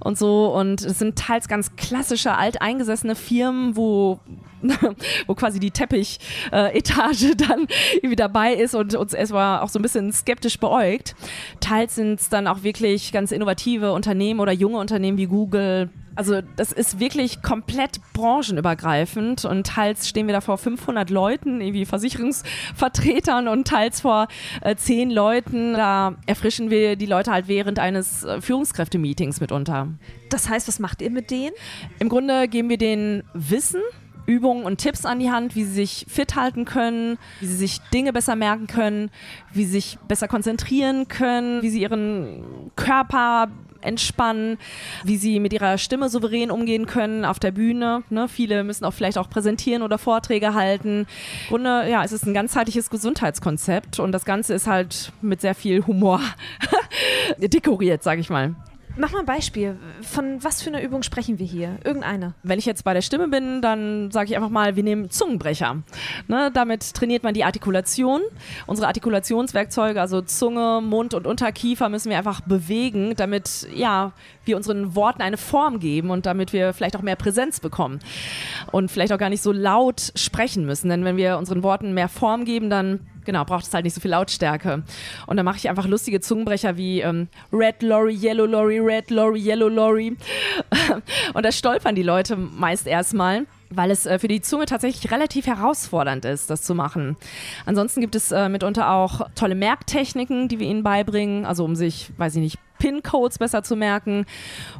und 0.00 0.18
so 0.18 0.54
und 0.54 0.82
es 0.82 0.98
sind 0.98 1.18
teils 1.18 1.48
ganz 1.48 1.76
klassische, 1.76 2.34
alteingesessene 2.36 3.14
Firmen, 3.16 3.76
wo 3.76 4.20
wo 5.26 5.34
quasi 5.34 5.60
die 5.60 5.70
Teppichetage 5.70 7.30
äh, 7.30 7.36
dann 7.48 7.66
irgendwie 8.16 8.32
dabei 8.32 8.54
ist 8.54 8.74
und 8.74 8.94
uns 8.94 9.12
erstmal 9.12 9.60
auch 9.60 9.68
so 9.68 9.78
ein 9.78 9.82
bisschen 9.82 10.12
skeptisch 10.12 10.58
beäugt. 10.58 11.14
Teils 11.60 11.94
sind 11.94 12.20
es 12.20 12.28
dann 12.28 12.46
auch 12.46 12.62
wirklich 12.62 13.12
ganz 13.12 13.32
innovative 13.32 13.92
Unternehmen 13.92 14.40
oder 14.40 14.52
junge 14.52 14.78
Unternehmen 14.78 15.18
wie 15.18 15.26
Google, 15.26 15.90
also 16.16 16.40
das 16.56 16.72
ist 16.72 16.98
wirklich 16.98 17.42
komplett 17.42 18.00
branchenübergreifend 18.14 19.44
und 19.44 19.66
teils 19.66 20.08
stehen 20.08 20.26
wir 20.26 20.32
da 20.32 20.40
vor 20.40 20.56
500 20.56 21.10
Leuten, 21.10 21.60
irgendwie 21.60 21.84
Versicherungsvertretern 21.84 23.48
und 23.48 23.68
teils 23.68 24.00
vor 24.00 24.28
äh, 24.62 24.74
10 24.74 25.10
Leuten. 25.10 25.74
Da 25.74 26.16
erfrischen 26.24 26.70
wir 26.70 26.96
die 26.96 27.04
Leute 27.04 27.32
halt 27.32 27.48
während 27.48 27.78
eines 27.78 28.24
äh, 28.24 28.40
Führungskräftemeetings 28.40 29.42
mitunter. 29.42 29.88
Das 30.30 30.48
heißt, 30.48 30.66
was 30.68 30.78
macht 30.78 31.02
ihr 31.02 31.10
mit 31.10 31.30
denen? 31.30 31.52
Im 31.98 32.08
Grunde 32.08 32.48
geben 32.48 32.70
wir 32.70 32.78
denen 32.78 33.22
Wissen, 33.34 33.82
Übungen 34.26 34.64
und 34.64 34.78
Tipps 34.78 35.04
an 35.04 35.18
die 35.18 35.30
Hand, 35.30 35.54
wie 35.54 35.64
sie 35.64 35.72
sich 35.72 36.06
fit 36.08 36.36
halten 36.36 36.64
können, 36.64 37.18
wie 37.40 37.46
sie 37.46 37.56
sich 37.56 37.80
Dinge 37.92 38.12
besser 38.12 38.36
merken 38.36 38.66
können, 38.66 39.10
wie 39.52 39.64
sie 39.64 39.72
sich 39.72 39.98
besser 40.08 40.28
konzentrieren 40.28 41.08
können, 41.08 41.62
wie 41.62 41.70
sie 41.70 41.82
ihren 41.82 42.70
Körper 42.76 43.48
entspannen, 43.80 44.58
wie 45.04 45.16
sie 45.16 45.40
mit 45.40 45.52
ihrer 45.52 45.78
Stimme 45.78 46.08
souverän 46.08 46.50
umgehen 46.50 46.86
können 46.86 47.24
auf 47.24 47.38
der 47.38 47.52
Bühne. 47.52 48.02
Ne? 48.10 48.28
Viele 48.28 48.64
müssen 48.64 48.84
auch 48.84 48.92
vielleicht 48.92 49.18
auch 49.18 49.30
präsentieren 49.30 49.82
oder 49.82 49.98
Vorträge 49.98 50.54
halten. 50.54 51.06
Im 51.44 51.48
Grunde, 51.48 51.88
ja, 51.88 52.04
es 52.04 52.12
ist 52.12 52.26
ein 52.26 52.34
ganzheitliches 52.34 52.90
Gesundheitskonzept 52.90 54.00
und 54.00 54.12
das 54.12 54.24
Ganze 54.24 54.54
ist 54.54 54.66
halt 54.66 55.12
mit 55.22 55.40
sehr 55.40 55.54
viel 55.54 55.86
Humor 55.86 56.20
dekoriert, 57.38 58.02
sage 58.02 58.20
ich 58.20 58.30
mal. 58.30 58.54
Mach 58.98 59.12
mal 59.12 59.20
ein 59.20 59.26
Beispiel. 59.26 59.76
Von 60.00 60.42
was 60.42 60.62
für 60.62 60.70
einer 60.70 60.80
Übung 60.80 61.02
sprechen 61.02 61.38
wir 61.38 61.46
hier? 61.46 61.76
Irgendeine. 61.84 62.32
Wenn 62.42 62.58
ich 62.58 62.64
jetzt 62.64 62.82
bei 62.82 62.94
der 62.94 63.02
Stimme 63.02 63.28
bin, 63.28 63.60
dann 63.60 64.10
sage 64.10 64.30
ich 64.30 64.36
einfach 64.36 64.48
mal, 64.48 64.74
wir 64.74 64.82
nehmen 64.82 65.10
Zungenbrecher. 65.10 65.82
Ne, 66.28 66.50
damit 66.54 66.94
trainiert 66.94 67.22
man 67.22 67.34
die 67.34 67.44
Artikulation. 67.44 68.22
Unsere 68.66 68.88
Artikulationswerkzeuge, 68.88 70.00
also 70.00 70.22
Zunge, 70.22 70.80
Mund 70.82 71.12
und 71.12 71.26
Unterkiefer, 71.26 71.90
müssen 71.90 72.08
wir 72.08 72.16
einfach 72.16 72.40
bewegen, 72.40 73.12
damit 73.16 73.68
ja, 73.74 74.12
wir 74.46 74.56
unseren 74.56 74.94
Worten 74.94 75.20
eine 75.20 75.36
Form 75.36 75.78
geben 75.78 76.08
und 76.08 76.24
damit 76.24 76.54
wir 76.54 76.72
vielleicht 76.72 76.96
auch 76.96 77.02
mehr 77.02 77.16
Präsenz 77.16 77.60
bekommen. 77.60 78.00
Und 78.72 78.90
vielleicht 78.90 79.12
auch 79.12 79.18
gar 79.18 79.30
nicht 79.30 79.42
so 79.42 79.52
laut 79.52 80.12
sprechen 80.14 80.64
müssen. 80.64 80.88
Denn 80.88 81.04
wenn 81.04 81.18
wir 81.18 81.36
unseren 81.36 81.62
Worten 81.62 81.92
mehr 81.92 82.08
Form 82.08 82.46
geben, 82.46 82.70
dann 82.70 83.00
genau, 83.26 83.44
braucht 83.44 83.66
es 83.66 83.74
halt 83.74 83.84
nicht 83.84 83.94
so 83.94 84.00
viel 84.00 84.10
Lautstärke. 84.10 84.82
Und 85.26 85.36
dann 85.36 85.44
mache 85.44 85.58
ich 85.58 85.68
einfach 85.68 85.86
lustige 85.86 86.20
Zungenbrecher 86.20 86.76
wie 86.76 87.00
ähm, 87.00 87.28
Red 87.52 87.82
Lorry, 87.82 88.14
Yellow 88.14 88.46
Lorry, 88.46 88.78
Red 88.78 89.10
Lorry, 89.10 89.40
Yellow 89.40 89.68
Lorry. 89.68 90.16
und 91.34 91.44
da 91.44 91.52
stolpern 91.52 91.94
die 91.94 92.02
Leute 92.02 92.36
meist 92.36 92.86
erstmal 92.86 93.46
weil 93.70 93.90
es 93.90 94.06
äh, 94.06 94.18
für 94.18 94.28
die 94.28 94.40
Zunge 94.40 94.66
tatsächlich 94.66 95.10
relativ 95.10 95.46
herausfordernd 95.46 96.24
ist, 96.24 96.50
das 96.50 96.62
zu 96.62 96.74
machen. 96.74 97.16
Ansonsten 97.64 98.00
gibt 98.00 98.14
es 98.14 98.32
äh, 98.32 98.48
mitunter 98.48 98.90
auch 98.90 99.28
tolle 99.34 99.54
Merktechniken, 99.54 100.48
die 100.48 100.58
wir 100.58 100.66
ihnen 100.66 100.82
beibringen, 100.82 101.44
also 101.44 101.64
um 101.64 101.76
sich, 101.76 102.10
weiß 102.16 102.36
ich 102.36 102.42
nicht, 102.42 102.58
PIN-Codes 102.78 103.38
besser 103.38 103.62
zu 103.62 103.74
merken 103.74 104.26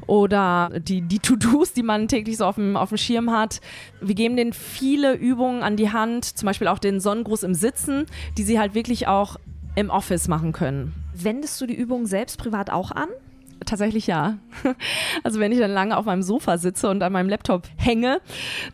oder 0.06 0.70
die, 0.78 1.00
die 1.00 1.18
To-Dos, 1.18 1.72
die 1.72 1.82
man 1.82 2.08
täglich 2.08 2.36
so 2.36 2.44
auf 2.44 2.56
dem, 2.56 2.76
auf 2.76 2.90
dem 2.90 2.98
Schirm 2.98 3.30
hat. 3.30 3.60
Wir 4.00 4.14
geben 4.14 4.36
denen 4.36 4.52
viele 4.52 5.14
Übungen 5.14 5.62
an 5.62 5.76
die 5.76 5.92
Hand, 5.92 6.24
zum 6.24 6.46
Beispiel 6.46 6.68
auch 6.68 6.78
den 6.78 7.00
Sonnengruß 7.00 7.42
im 7.42 7.54
Sitzen, 7.54 8.06
die 8.36 8.42
sie 8.42 8.58
halt 8.58 8.74
wirklich 8.74 9.08
auch 9.08 9.36
im 9.74 9.90
Office 9.90 10.28
machen 10.28 10.52
können. 10.52 10.94
Wendest 11.14 11.60
du 11.60 11.66
die 11.66 11.74
Übungen 11.74 12.06
selbst 12.06 12.38
privat 12.38 12.70
auch 12.70 12.90
an? 12.90 13.08
Tatsächlich 13.64 14.06
ja. 14.06 14.38
Also 15.22 15.40
wenn 15.40 15.50
ich 15.50 15.58
dann 15.58 15.70
lange 15.70 15.96
auf 15.96 16.04
meinem 16.04 16.22
Sofa 16.22 16.58
sitze 16.58 16.88
und 16.88 17.02
an 17.02 17.12
meinem 17.12 17.28
Laptop 17.28 17.64
hänge, 17.76 18.20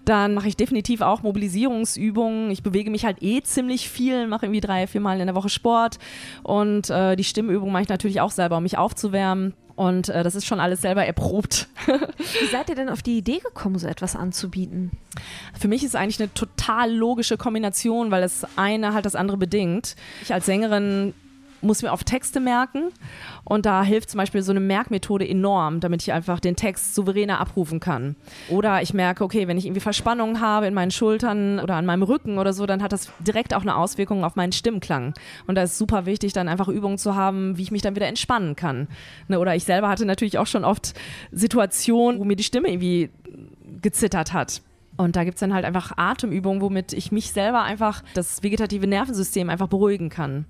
dann 0.04 0.34
mache 0.34 0.48
ich 0.48 0.56
definitiv 0.56 1.00
auch 1.00 1.22
Mobilisierungsübungen. 1.22 2.50
Ich 2.50 2.62
bewege 2.62 2.90
mich 2.90 3.04
halt 3.04 3.22
eh 3.22 3.42
ziemlich 3.42 3.88
viel, 3.88 4.26
mache 4.26 4.46
irgendwie 4.46 4.60
drei, 4.60 4.86
vier 4.86 5.00
Mal 5.00 5.20
in 5.20 5.26
der 5.26 5.34
Woche 5.34 5.48
Sport 5.48 5.98
und 6.42 6.90
äh, 6.90 7.16
die 7.16 7.24
Stimmübung 7.24 7.72
mache 7.72 7.82
ich 7.82 7.88
natürlich 7.88 8.20
auch 8.20 8.30
selber, 8.30 8.58
um 8.58 8.62
mich 8.64 8.78
aufzuwärmen. 8.78 9.54
Und 9.74 10.10
äh, 10.10 10.22
das 10.22 10.34
ist 10.34 10.46
schon 10.46 10.60
alles 10.60 10.82
selber 10.82 11.06
erprobt. 11.06 11.68
Wie 11.86 12.46
seid 12.50 12.68
ihr 12.68 12.74
denn 12.74 12.90
auf 12.90 13.02
die 13.02 13.16
Idee 13.16 13.38
gekommen, 13.38 13.78
so 13.78 13.86
etwas 13.86 14.16
anzubieten? 14.16 14.90
Für 15.58 15.68
mich 15.68 15.82
ist 15.82 15.90
es 15.90 15.94
eigentlich 15.94 16.20
eine 16.20 16.32
total 16.34 16.92
logische 16.92 17.38
Kombination, 17.38 18.10
weil 18.10 18.20
das 18.20 18.46
eine 18.56 18.92
halt 18.92 19.06
das 19.06 19.14
andere 19.14 19.38
bedingt. 19.38 19.96
Ich 20.22 20.32
als 20.32 20.46
Sängerin 20.46 21.14
muss 21.62 21.82
mir 21.82 21.92
auf 21.92 22.04
Texte 22.04 22.40
merken 22.40 22.90
und 23.44 23.66
da 23.66 23.82
hilft 23.82 24.10
zum 24.10 24.18
Beispiel 24.18 24.42
so 24.42 24.52
eine 24.52 24.60
Merkmethode 24.60 25.26
enorm, 25.26 25.80
damit 25.80 26.02
ich 26.02 26.12
einfach 26.12 26.40
den 26.40 26.56
Text 26.56 26.94
souveräner 26.94 27.40
abrufen 27.40 27.80
kann. 27.80 28.16
Oder 28.48 28.82
ich 28.82 28.94
merke, 28.94 29.24
okay, 29.24 29.48
wenn 29.48 29.56
ich 29.56 29.66
irgendwie 29.66 29.80
Verspannungen 29.80 30.40
habe 30.40 30.66
in 30.66 30.74
meinen 30.74 30.90
Schultern 30.90 31.58
oder 31.60 31.76
an 31.76 31.86
meinem 31.86 32.02
Rücken 32.02 32.38
oder 32.38 32.52
so, 32.52 32.66
dann 32.66 32.82
hat 32.82 32.92
das 32.92 33.10
direkt 33.20 33.54
auch 33.54 33.62
eine 33.62 33.76
Auswirkung 33.76 34.24
auf 34.24 34.36
meinen 34.36 34.52
Stimmklang. 34.52 35.14
Und 35.46 35.54
da 35.54 35.62
ist 35.62 35.78
super 35.78 36.06
wichtig, 36.06 36.32
dann 36.32 36.48
einfach 36.48 36.68
Übungen 36.68 36.98
zu 36.98 37.14
haben, 37.14 37.56
wie 37.56 37.62
ich 37.62 37.70
mich 37.70 37.82
dann 37.82 37.96
wieder 37.96 38.06
entspannen 38.06 38.56
kann. 38.56 38.88
Ne, 39.28 39.38
oder 39.38 39.54
ich 39.54 39.64
selber 39.64 39.88
hatte 39.88 40.04
natürlich 40.04 40.38
auch 40.38 40.46
schon 40.46 40.64
oft 40.64 40.94
Situationen, 41.30 42.20
wo 42.20 42.24
mir 42.24 42.36
die 42.36 42.44
Stimme 42.44 42.68
irgendwie 42.68 43.10
gezittert 43.80 44.32
hat. 44.32 44.62
Und 44.96 45.16
da 45.16 45.24
gibt 45.24 45.36
es 45.36 45.40
dann 45.40 45.54
halt 45.54 45.64
einfach 45.64 45.92
Atemübungen, 45.96 46.60
womit 46.60 46.92
ich 46.92 47.12
mich 47.12 47.32
selber 47.32 47.62
einfach, 47.62 48.02
das 48.14 48.42
vegetative 48.42 48.86
Nervensystem 48.86 49.48
einfach 49.48 49.68
beruhigen 49.68 50.10
kann. 50.10 50.44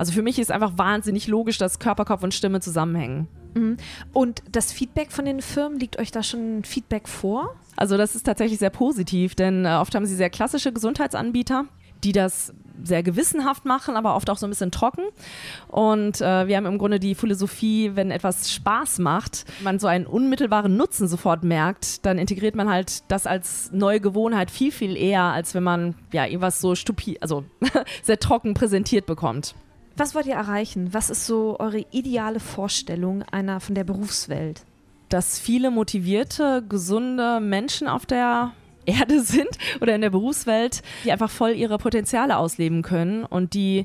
Also 0.00 0.12
für 0.12 0.22
mich 0.22 0.38
ist 0.38 0.50
einfach 0.50 0.78
wahnsinnig 0.78 1.26
logisch, 1.26 1.58
dass 1.58 1.78
Körper, 1.78 2.06
Kopf 2.06 2.22
und 2.22 2.32
Stimme 2.32 2.60
zusammenhängen. 2.60 3.28
Mhm. 3.52 3.76
Und 4.14 4.42
das 4.50 4.72
Feedback 4.72 5.12
von 5.12 5.26
den 5.26 5.42
Firmen, 5.42 5.78
liegt 5.78 5.98
euch 5.98 6.10
da 6.10 6.22
schon 6.22 6.64
Feedback 6.64 7.06
vor? 7.06 7.54
Also 7.76 7.98
das 7.98 8.14
ist 8.14 8.24
tatsächlich 8.24 8.58
sehr 8.58 8.70
positiv, 8.70 9.34
denn 9.34 9.66
äh, 9.66 9.74
oft 9.74 9.94
haben 9.94 10.06
sie 10.06 10.14
sehr 10.14 10.30
klassische 10.30 10.72
Gesundheitsanbieter, 10.72 11.66
die 12.02 12.12
das 12.12 12.54
sehr 12.82 13.02
gewissenhaft 13.02 13.66
machen, 13.66 13.94
aber 13.94 14.16
oft 14.16 14.30
auch 14.30 14.38
so 14.38 14.46
ein 14.46 14.48
bisschen 14.48 14.70
trocken. 14.70 15.02
Und 15.68 16.22
äh, 16.22 16.46
wir 16.46 16.56
haben 16.56 16.64
im 16.64 16.78
Grunde 16.78 16.98
die 16.98 17.14
Philosophie, 17.14 17.90
wenn 17.94 18.10
etwas 18.10 18.50
Spaß 18.50 19.00
macht, 19.00 19.44
man 19.62 19.78
so 19.78 19.86
einen 19.86 20.06
unmittelbaren 20.06 20.78
Nutzen 20.78 21.08
sofort 21.08 21.44
merkt, 21.44 22.06
dann 22.06 22.16
integriert 22.16 22.54
man 22.54 22.70
halt 22.70 23.02
das 23.08 23.26
als 23.26 23.70
neue 23.70 24.00
Gewohnheit 24.00 24.50
viel, 24.50 24.72
viel 24.72 24.96
eher, 24.96 25.24
als 25.24 25.54
wenn 25.54 25.62
man 25.62 25.94
ja 26.10 26.24
irgendwas 26.24 26.58
so 26.58 26.74
stupid, 26.74 27.20
also 27.20 27.44
sehr 28.02 28.18
trocken 28.18 28.54
präsentiert 28.54 29.04
bekommt. 29.04 29.54
Was 30.00 30.14
wollt 30.14 30.24
ihr 30.24 30.34
erreichen? 30.34 30.94
Was 30.94 31.10
ist 31.10 31.26
so 31.26 31.56
eure 31.58 31.84
ideale 31.90 32.40
Vorstellung 32.40 33.22
einer 33.22 33.60
von 33.60 33.74
der 33.74 33.84
Berufswelt? 33.84 34.62
Dass 35.10 35.38
viele 35.38 35.70
motivierte, 35.70 36.64
gesunde 36.66 37.38
Menschen 37.38 37.86
auf 37.86 38.06
der 38.06 38.52
Erde 38.86 39.20
sind 39.22 39.50
oder 39.82 39.94
in 39.94 40.00
der 40.00 40.08
Berufswelt, 40.08 40.80
die 41.04 41.12
einfach 41.12 41.28
voll 41.28 41.50
ihre 41.50 41.76
Potenziale 41.76 42.38
ausleben 42.38 42.80
können 42.80 43.26
und 43.26 43.52
die 43.52 43.84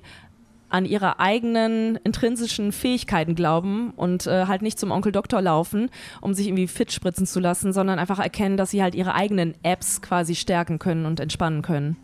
an 0.70 0.86
ihre 0.86 1.20
eigenen 1.20 1.98
intrinsischen 1.98 2.72
Fähigkeiten 2.72 3.36
glauben 3.36 3.92
und 3.98 4.26
äh, 4.26 4.46
halt 4.46 4.62
nicht 4.62 4.80
zum 4.80 4.92
Onkel 4.92 5.12
Doktor 5.12 5.42
laufen, 5.42 5.90
um 6.22 6.34
sich 6.34 6.48
irgendwie 6.48 6.68
fit 6.68 6.94
spritzen 6.94 7.26
zu 7.26 7.42
lassen, 7.42 7.74
sondern 7.74 8.00
einfach 8.00 8.20
erkennen, 8.20 8.56
dass 8.56 8.72
sie 8.72 8.82
halt 8.82 8.96
ihre 8.96 9.16
eigenen 9.16 9.54
Apps 9.64 10.02
quasi 10.02 10.36
stärken 10.36 10.80
können 10.80 11.06
und 11.06 11.20
entspannen 11.20 11.62
können. 11.62 11.98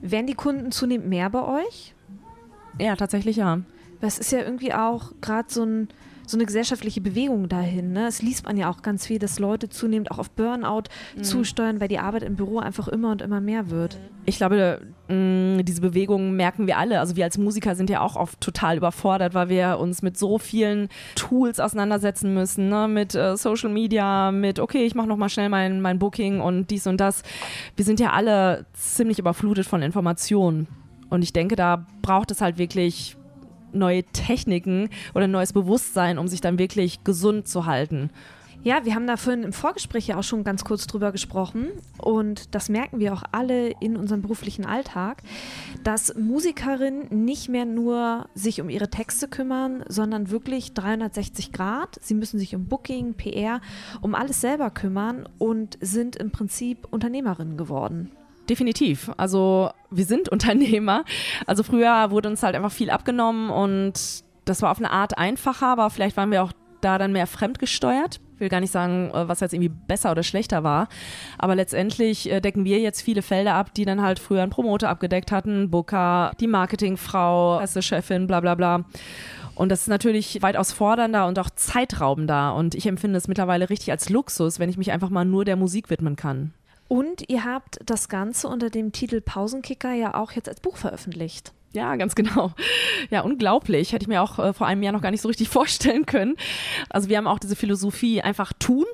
Werden 0.00 0.26
die 0.26 0.32
Kunden 0.32 0.72
zunehmend 0.72 1.10
mehr 1.10 1.28
bei 1.28 1.44
euch? 1.44 1.94
Ja, 2.78 2.96
tatsächlich 2.96 3.36
ja. 3.36 3.60
Es 4.00 4.18
ist 4.18 4.30
ja 4.30 4.40
irgendwie 4.40 4.72
auch 4.72 5.12
gerade 5.20 5.48
so, 5.50 5.64
ein, 5.64 5.88
so 6.24 6.36
eine 6.36 6.46
gesellschaftliche 6.46 7.00
Bewegung 7.00 7.48
dahin. 7.48 7.92
Ne? 7.92 8.06
Es 8.06 8.22
liest 8.22 8.46
man 8.46 8.56
ja 8.56 8.70
auch 8.70 8.82
ganz 8.82 9.06
viel, 9.06 9.18
dass 9.18 9.40
Leute 9.40 9.68
zunehmend 9.68 10.12
auch 10.12 10.18
auf 10.18 10.30
Burnout 10.30 10.84
mhm. 11.16 11.24
zusteuern, 11.24 11.80
weil 11.80 11.88
die 11.88 11.98
Arbeit 11.98 12.22
im 12.22 12.36
Büro 12.36 12.60
einfach 12.60 12.86
immer 12.86 13.10
und 13.10 13.22
immer 13.22 13.40
mehr 13.40 13.70
wird. 13.70 13.98
Ich 14.24 14.36
glaube, 14.36 14.82
mh, 15.08 15.62
diese 15.64 15.80
Bewegung 15.80 16.36
merken 16.36 16.68
wir 16.68 16.78
alle. 16.78 17.00
Also 17.00 17.16
wir 17.16 17.24
als 17.24 17.38
Musiker 17.38 17.74
sind 17.74 17.90
ja 17.90 18.00
auch 18.00 18.14
oft 18.14 18.40
total 18.40 18.76
überfordert, 18.76 19.34
weil 19.34 19.48
wir 19.48 19.78
uns 19.80 20.02
mit 20.02 20.16
so 20.16 20.38
vielen 20.38 20.90
Tools 21.16 21.58
auseinandersetzen 21.58 22.32
müssen, 22.34 22.68
ne? 22.68 22.86
mit 22.86 23.16
äh, 23.16 23.36
Social 23.36 23.70
Media, 23.70 24.30
mit 24.30 24.60
okay, 24.60 24.84
ich 24.84 24.94
mache 24.94 25.08
nochmal 25.08 25.28
schnell 25.28 25.48
mein, 25.48 25.80
mein 25.80 25.98
Booking 25.98 26.40
und 26.40 26.70
dies 26.70 26.86
und 26.86 27.00
das. 27.00 27.24
Wir 27.74 27.84
sind 27.84 27.98
ja 27.98 28.12
alle 28.12 28.64
ziemlich 28.74 29.18
überflutet 29.18 29.66
von 29.66 29.82
Informationen. 29.82 30.68
Und 31.10 31.22
ich 31.22 31.32
denke, 31.32 31.56
da 31.56 31.86
braucht 32.02 32.30
es 32.30 32.40
halt 32.40 32.58
wirklich 32.58 33.16
neue 33.72 34.04
Techniken 34.04 34.88
oder 35.14 35.26
neues 35.26 35.52
Bewusstsein, 35.52 36.18
um 36.18 36.28
sich 36.28 36.40
dann 36.40 36.58
wirklich 36.58 37.04
gesund 37.04 37.48
zu 37.48 37.66
halten. 37.66 38.10
Ja, 38.64 38.84
wir 38.84 38.96
haben 38.96 39.06
da 39.06 39.16
vorhin 39.16 39.44
im 39.44 39.52
Vorgespräch 39.52 40.08
ja 40.08 40.18
auch 40.18 40.24
schon 40.24 40.42
ganz 40.42 40.64
kurz 40.64 40.88
drüber 40.88 41.12
gesprochen 41.12 41.68
und 41.96 42.56
das 42.56 42.68
merken 42.68 42.98
wir 42.98 43.12
auch 43.12 43.22
alle 43.30 43.70
in 43.80 43.96
unserem 43.96 44.20
beruflichen 44.20 44.66
Alltag, 44.66 45.22
dass 45.84 46.16
Musikerinnen 46.16 47.24
nicht 47.24 47.48
mehr 47.48 47.64
nur 47.64 48.28
sich 48.34 48.60
um 48.60 48.68
ihre 48.68 48.90
Texte 48.90 49.28
kümmern, 49.28 49.84
sondern 49.88 50.30
wirklich 50.30 50.74
360 50.74 51.52
Grad. 51.52 51.98
Sie 52.02 52.14
müssen 52.14 52.40
sich 52.40 52.56
um 52.56 52.66
Booking, 52.66 53.14
PR, 53.14 53.60
um 54.00 54.16
alles 54.16 54.40
selber 54.40 54.70
kümmern 54.70 55.28
und 55.38 55.78
sind 55.80 56.16
im 56.16 56.32
Prinzip 56.32 56.88
Unternehmerinnen 56.90 57.56
geworden. 57.56 58.10
Definitiv. 58.48 59.10
Also 59.16 59.70
wir 59.90 60.04
sind 60.04 60.28
Unternehmer. 60.30 61.04
Also 61.46 61.62
früher 61.62 62.10
wurde 62.10 62.28
uns 62.28 62.42
halt 62.42 62.54
einfach 62.54 62.72
viel 62.72 62.90
abgenommen 62.90 63.50
und 63.50 64.24
das 64.44 64.62
war 64.62 64.70
auf 64.70 64.78
eine 64.78 64.90
Art 64.90 65.18
einfacher, 65.18 65.66
aber 65.66 65.90
vielleicht 65.90 66.16
waren 66.16 66.30
wir 66.30 66.42
auch 66.42 66.52
da 66.80 66.96
dann 66.96 67.12
mehr 67.12 67.26
fremdgesteuert. 67.26 68.20
Ich 68.34 68.40
will 68.40 68.48
gar 68.48 68.60
nicht 68.60 68.70
sagen, 68.70 69.10
äh, 69.10 69.28
was 69.28 69.40
jetzt 69.40 69.52
irgendwie 69.52 69.68
besser 69.68 70.12
oder 70.12 70.22
schlechter 70.22 70.62
war. 70.62 70.88
Aber 71.38 71.56
letztendlich 71.56 72.30
äh, 72.30 72.40
decken 72.40 72.64
wir 72.64 72.78
jetzt 72.78 73.02
viele 73.02 73.22
Felder 73.22 73.54
ab, 73.54 73.74
die 73.74 73.84
dann 73.84 74.00
halt 74.00 74.20
früher 74.20 74.42
ein 74.42 74.50
Promoter 74.50 74.88
abgedeckt 74.88 75.32
hatten, 75.32 75.70
Booker, 75.70 76.32
die 76.40 76.46
Marketingfrau, 76.46 77.60
Chefin, 77.66 78.28
bla 78.28 78.40
bla 78.40 78.54
bla. 78.54 78.84
Und 79.56 79.70
das 79.70 79.82
ist 79.82 79.88
natürlich 79.88 80.40
weitaus 80.40 80.70
fordernder 80.70 81.26
und 81.26 81.36
auch 81.40 81.50
zeitraubender. 81.50 82.54
Und 82.54 82.76
ich 82.76 82.86
empfinde 82.86 83.18
es 83.18 83.26
mittlerweile 83.26 83.70
richtig 83.70 83.90
als 83.90 84.08
Luxus, 84.08 84.60
wenn 84.60 84.70
ich 84.70 84.78
mich 84.78 84.92
einfach 84.92 85.10
mal 85.10 85.24
nur 85.24 85.44
der 85.44 85.56
Musik 85.56 85.90
widmen 85.90 86.14
kann. 86.14 86.54
Und 86.88 87.28
ihr 87.28 87.44
habt 87.44 87.78
das 87.84 88.08
Ganze 88.08 88.48
unter 88.48 88.70
dem 88.70 88.92
Titel 88.92 89.20
Pausenkicker 89.20 89.92
ja 89.92 90.14
auch 90.14 90.32
jetzt 90.32 90.48
als 90.48 90.60
Buch 90.60 90.78
veröffentlicht. 90.78 91.52
Ja, 91.72 91.96
ganz 91.96 92.14
genau. 92.14 92.52
Ja, 93.10 93.20
unglaublich. 93.20 93.92
Hätte 93.92 94.04
ich 94.04 94.08
mir 94.08 94.22
auch 94.22 94.38
äh, 94.38 94.52
vor 94.54 94.66
einem 94.66 94.82
Jahr 94.82 94.92
noch 94.94 95.02
gar 95.02 95.10
nicht 95.10 95.20
so 95.20 95.28
richtig 95.28 95.48
vorstellen 95.50 96.06
können. 96.06 96.34
Also 96.88 97.10
wir 97.10 97.18
haben 97.18 97.26
auch 97.26 97.38
diese 97.38 97.56
Philosophie 97.56 98.22
einfach 98.22 98.54
tun, 98.54 98.86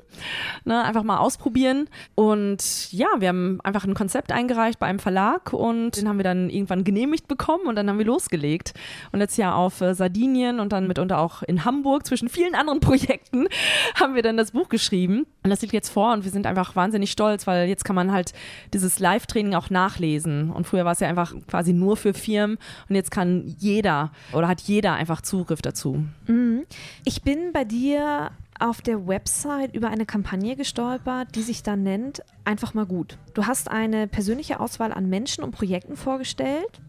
ne, 0.65 0.83
einfach 0.83 1.03
mal 1.03 1.17
ausprobieren. 1.19 1.87
Und 2.15 2.91
ja, 2.91 3.07
wir 3.19 3.29
haben 3.29 3.61
einfach 3.63 3.85
ein 3.85 3.93
Konzept 3.93 4.33
eingereicht 4.33 4.77
bei 4.77 4.87
einem 4.87 4.99
Verlag 4.99 5.53
und 5.53 5.91
den 5.91 6.09
haben 6.09 6.17
wir 6.17 6.25
dann 6.25 6.49
irgendwann 6.49 6.83
genehmigt 6.83 7.29
bekommen 7.29 7.65
und 7.65 7.75
dann 7.75 7.89
haben 7.89 7.97
wir 7.97 8.05
losgelegt. 8.05 8.73
Und 9.13 9.19
letztes 9.19 9.37
Jahr 9.37 9.55
auf 9.55 9.79
äh, 9.79 9.93
Sardinien 9.93 10.59
und 10.59 10.73
dann 10.73 10.85
mitunter 10.87 11.19
auch 11.19 11.43
in 11.43 11.63
Hamburg 11.63 12.05
zwischen 12.05 12.27
vielen 12.27 12.55
anderen 12.55 12.79
Projekten 12.81 13.47
haben 13.95 14.15
wir 14.15 14.21
dann 14.21 14.35
das 14.35 14.51
Buch 14.51 14.67
geschrieben. 14.67 15.25
Und 15.43 15.49
das 15.49 15.61
liegt 15.61 15.73
jetzt 15.73 15.89
vor 15.89 16.11
und 16.11 16.25
wir 16.25 16.31
sind 16.31 16.45
einfach 16.45 16.75
wahnsinnig 16.75 17.11
stolz, 17.11 17.47
weil 17.47 17.69
jetzt 17.69 17.85
kann 17.85 17.95
man 17.95 18.11
halt 18.11 18.33
dieses 18.73 18.99
Live-Training 18.99 19.55
auch 19.55 19.69
nachlesen. 19.69 20.51
Und 20.51 20.67
früher 20.67 20.83
war 20.83 20.91
es 20.91 20.99
ja 20.99 21.07
einfach 21.07 21.33
quasi 21.47 21.71
nur 21.71 21.95
für 21.95 22.13
Firmen 22.13 22.57
und 22.89 22.95
jetzt 22.95 23.11
kann 23.11 23.55
jeder 23.59 24.11
oder 24.33 24.47
hat 24.47 24.61
jeder 24.61 24.93
einfach 24.93 25.21
Zugriff 25.21 25.61
dazu. 25.61 26.05
Mhm. 26.27 26.65
Ich 27.03 27.21
bin 27.21 27.51
bei 27.53 27.63
dir 27.63 28.31
auf 28.59 28.81
der 28.81 29.07
Website 29.07 29.75
über 29.75 29.89
eine 29.89 30.05
Kampagne 30.05 30.55
gestolpert, 30.55 31.35
die 31.35 31.41
sich 31.41 31.63
da 31.63 31.75
nennt 31.75 32.23
Einfach 32.45 32.75
mal 32.75 32.85
gut. 32.85 33.17
Du 33.33 33.47
hast 33.47 33.71
eine 33.71 34.07
persönliche 34.07 34.59
Auswahl 34.59 34.93
an 34.93 35.09
Menschen 35.09 35.43
und 35.43 35.51
Projekten 35.51 35.97
vorgestellt, 35.97 36.79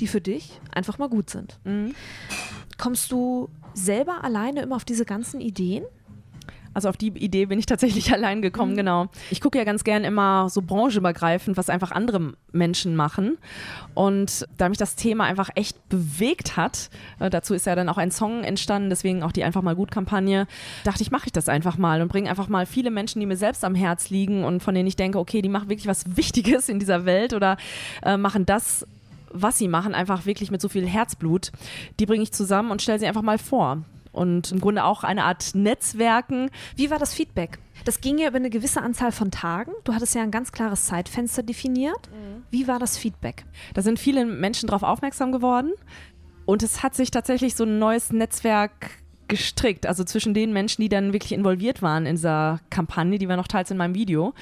die 0.00 0.08
für 0.08 0.20
dich 0.20 0.60
einfach 0.74 0.98
mal 0.98 1.08
gut 1.08 1.30
sind. 1.30 1.58
Mhm. 1.64 1.94
Kommst 2.78 3.12
du 3.12 3.48
selber 3.74 4.24
alleine 4.24 4.62
immer 4.62 4.74
auf 4.74 4.84
diese 4.84 5.04
ganzen 5.04 5.40
Ideen? 5.40 5.84
Also 6.78 6.90
auf 6.90 6.96
die 6.96 7.08
Idee 7.08 7.46
bin 7.46 7.58
ich 7.58 7.66
tatsächlich 7.66 8.12
allein 8.14 8.40
gekommen, 8.40 8.74
mhm. 8.74 8.76
genau. 8.76 9.06
Ich 9.32 9.40
gucke 9.40 9.58
ja 9.58 9.64
ganz 9.64 9.82
gern 9.82 10.04
immer 10.04 10.48
so 10.48 10.62
branchenübergreifend, 10.62 11.56
was 11.56 11.70
einfach 11.70 11.90
andere 11.90 12.34
Menschen 12.52 12.94
machen. 12.94 13.36
Und 13.94 14.46
da 14.58 14.68
mich 14.68 14.78
das 14.78 14.94
Thema 14.94 15.24
einfach 15.24 15.50
echt 15.56 15.88
bewegt 15.88 16.56
hat, 16.56 16.88
äh, 17.18 17.30
dazu 17.30 17.52
ist 17.54 17.66
ja 17.66 17.74
dann 17.74 17.88
auch 17.88 17.98
ein 17.98 18.12
Song 18.12 18.44
entstanden, 18.44 18.90
deswegen 18.90 19.24
auch 19.24 19.32
die 19.32 19.42
Einfach 19.42 19.62
mal 19.62 19.74
gut 19.74 19.90
Kampagne, 19.90 20.46
dachte 20.84 21.02
ich, 21.02 21.10
mache 21.10 21.26
ich 21.26 21.32
das 21.32 21.48
einfach 21.48 21.78
mal 21.78 22.00
und 22.00 22.06
bringe 22.06 22.30
einfach 22.30 22.46
mal 22.46 22.64
viele 22.64 22.92
Menschen, 22.92 23.18
die 23.18 23.26
mir 23.26 23.36
selbst 23.36 23.64
am 23.64 23.74
Herz 23.74 24.08
liegen 24.08 24.44
und 24.44 24.62
von 24.62 24.72
denen 24.72 24.86
ich 24.86 24.94
denke, 24.94 25.18
okay, 25.18 25.42
die 25.42 25.48
machen 25.48 25.68
wirklich 25.68 25.88
was 25.88 26.04
Wichtiges 26.16 26.68
in 26.68 26.78
dieser 26.78 27.06
Welt 27.06 27.32
oder 27.32 27.56
äh, 28.04 28.16
machen 28.16 28.46
das 28.46 28.86
was 29.30 29.58
sie 29.58 29.68
machen, 29.68 29.94
einfach 29.94 30.24
wirklich 30.24 30.50
mit 30.50 30.62
so 30.62 30.70
viel 30.70 30.86
Herzblut, 30.86 31.52
die 32.00 32.06
bringe 32.06 32.22
ich 32.22 32.32
zusammen 32.32 32.70
und 32.70 32.80
stelle 32.80 32.98
sie 32.98 33.06
einfach 33.06 33.20
mal 33.20 33.36
vor 33.36 33.82
und 34.12 34.52
im 34.52 34.60
Grunde 34.60 34.84
auch 34.84 35.04
eine 35.04 35.24
Art 35.24 35.54
Netzwerken. 35.54 36.50
Wie 36.76 36.90
war 36.90 36.98
das 36.98 37.14
Feedback? 37.14 37.58
Das 37.84 38.00
ging 38.00 38.18
ja 38.18 38.28
über 38.28 38.36
eine 38.36 38.50
gewisse 38.50 38.82
Anzahl 38.82 39.12
von 39.12 39.30
Tagen. 39.30 39.72
Du 39.84 39.94
hattest 39.94 40.14
ja 40.14 40.22
ein 40.22 40.30
ganz 40.30 40.52
klares 40.52 40.86
Zeitfenster 40.86 41.42
definiert. 41.42 42.08
Mhm. 42.10 42.42
Wie 42.50 42.68
war 42.68 42.78
das 42.78 42.98
Feedback? 42.98 43.44
Da 43.74 43.82
sind 43.82 43.98
viele 43.98 44.24
Menschen 44.26 44.66
darauf 44.66 44.82
aufmerksam 44.82 45.32
geworden 45.32 45.72
und 46.44 46.62
es 46.62 46.82
hat 46.82 46.94
sich 46.94 47.10
tatsächlich 47.10 47.54
so 47.54 47.64
ein 47.64 47.78
neues 47.78 48.12
Netzwerk 48.12 48.90
gestrickt. 49.28 49.86
Also 49.86 50.04
zwischen 50.04 50.34
den 50.34 50.52
Menschen, 50.52 50.82
die 50.82 50.88
dann 50.88 51.12
wirklich 51.12 51.32
involviert 51.32 51.82
waren 51.82 52.06
in 52.06 52.16
dieser 52.16 52.60
Kampagne, 52.70 53.18
die 53.18 53.28
war 53.28 53.36
noch 53.36 53.48
teils 53.48 53.70
in 53.70 53.76
meinem 53.76 53.94
Video. 53.94 54.34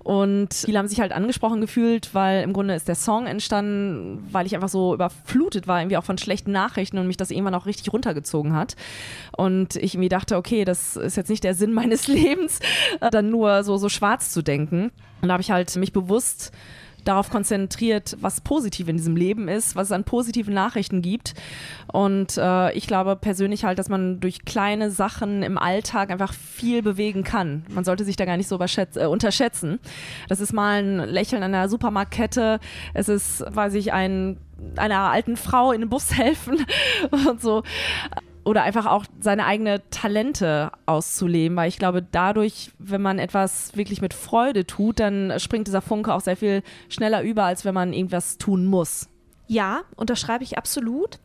Und 0.00 0.52
viele 0.54 0.78
haben 0.78 0.88
sich 0.88 1.00
halt 1.00 1.12
angesprochen 1.12 1.60
gefühlt, 1.60 2.14
weil 2.14 2.42
im 2.42 2.52
Grunde 2.52 2.74
ist 2.74 2.88
der 2.88 2.94
Song 2.94 3.26
entstanden, 3.26 4.26
weil 4.32 4.46
ich 4.46 4.54
einfach 4.54 4.68
so 4.68 4.94
überflutet 4.94 5.66
war, 5.66 5.80
irgendwie 5.80 5.96
auch 5.96 6.04
von 6.04 6.18
schlechten 6.18 6.52
Nachrichten 6.52 6.98
und 6.98 7.06
mich 7.06 7.16
das 7.16 7.30
irgendwann 7.30 7.54
auch 7.54 7.66
richtig 7.66 7.92
runtergezogen 7.92 8.54
hat. 8.54 8.76
Und 9.36 9.76
ich 9.76 9.94
irgendwie 9.94 10.08
dachte, 10.08 10.36
okay, 10.36 10.64
das 10.64 10.96
ist 10.96 11.16
jetzt 11.16 11.30
nicht 11.30 11.44
der 11.44 11.54
Sinn 11.54 11.72
meines 11.72 12.06
Lebens, 12.08 12.58
dann 13.00 13.30
nur 13.30 13.62
so, 13.64 13.76
so 13.76 13.88
schwarz 13.88 14.30
zu 14.30 14.42
denken. 14.42 14.90
Und 15.20 15.28
da 15.28 15.34
habe 15.34 15.42
ich 15.42 15.50
halt 15.50 15.74
mich 15.76 15.92
bewusst 15.92 16.52
darauf 17.04 17.30
konzentriert, 17.30 18.16
was 18.20 18.40
positiv 18.40 18.88
in 18.88 18.96
diesem 18.96 19.16
Leben 19.16 19.48
ist, 19.48 19.76
was 19.76 19.88
es 19.88 19.92
an 19.92 20.04
positiven 20.04 20.54
Nachrichten 20.54 21.02
gibt. 21.02 21.34
Und 21.92 22.36
äh, 22.38 22.72
ich 22.72 22.86
glaube 22.86 23.16
persönlich 23.16 23.64
halt, 23.64 23.78
dass 23.78 23.88
man 23.88 24.20
durch 24.20 24.44
kleine 24.44 24.90
Sachen 24.90 25.42
im 25.42 25.58
Alltag 25.58 26.10
einfach 26.10 26.32
viel 26.32 26.82
bewegen 26.82 27.24
kann. 27.24 27.64
Man 27.68 27.84
sollte 27.84 28.04
sich 28.04 28.16
da 28.16 28.24
gar 28.24 28.36
nicht 28.36 28.48
so 28.48 28.58
äh, 28.58 29.06
unterschätzen. 29.06 29.78
Das 30.28 30.40
ist 30.40 30.52
mal 30.52 30.82
ein 30.82 30.98
Lächeln 31.08 31.42
an 31.42 31.52
der 31.52 31.68
Supermarktkette. 31.68 32.60
Es 32.94 33.08
ist, 33.08 33.44
weiß 33.48 33.74
ich, 33.74 33.92
ein 33.92 34.38
einer 34.76 35.10
alten 35.10 35.36
Frau 35.36 35.72
in 35.72 35.80
den 35.80 35.90
Bus 35.90 36.12
helfen 36.16 36.64
und 37.10 37.40
so 37.40 37.62
oder 38.44 38.62
einfach 38.62 38.86
auch 38.86 39.04
seine 39.20 39.46
eigenen 39.46 39.80
Talente 39.90 40.72
auszuleben, 40.86 41.56
weil 41.56 41.68
ich 41.68 41.78
glaube, 41.78 42.02
dadurch, 42.02 42.72
wenn 42.78 43.02
man 43.02 43.18
etwas 43.18 43.76
wirklich 43.76 44.00
mit 44.00 44.14
Freude 44.14 44.66
tut, 44.66 45.00
dann 45.00 45.38
springt 45.38 45.68
dieser 45.68 45.82
Funke 45.82 46.12
auch 46.12 46.20
sehr 46.20 46.36
viel 46.36 46.62
schneller 46.88 47.22
über, 47.22 47.44
als 47.44 47.64
wenn 47.64 47.74
man 47.74 47.92
irgendwas 47.92 48.38
tun 48.38 48.66
muss. 48.66 49.08
Ja, 49.46 49.82
unterschreibe 49.96 50.44
ich 50.44 50.58
absolut. 50.58 51.18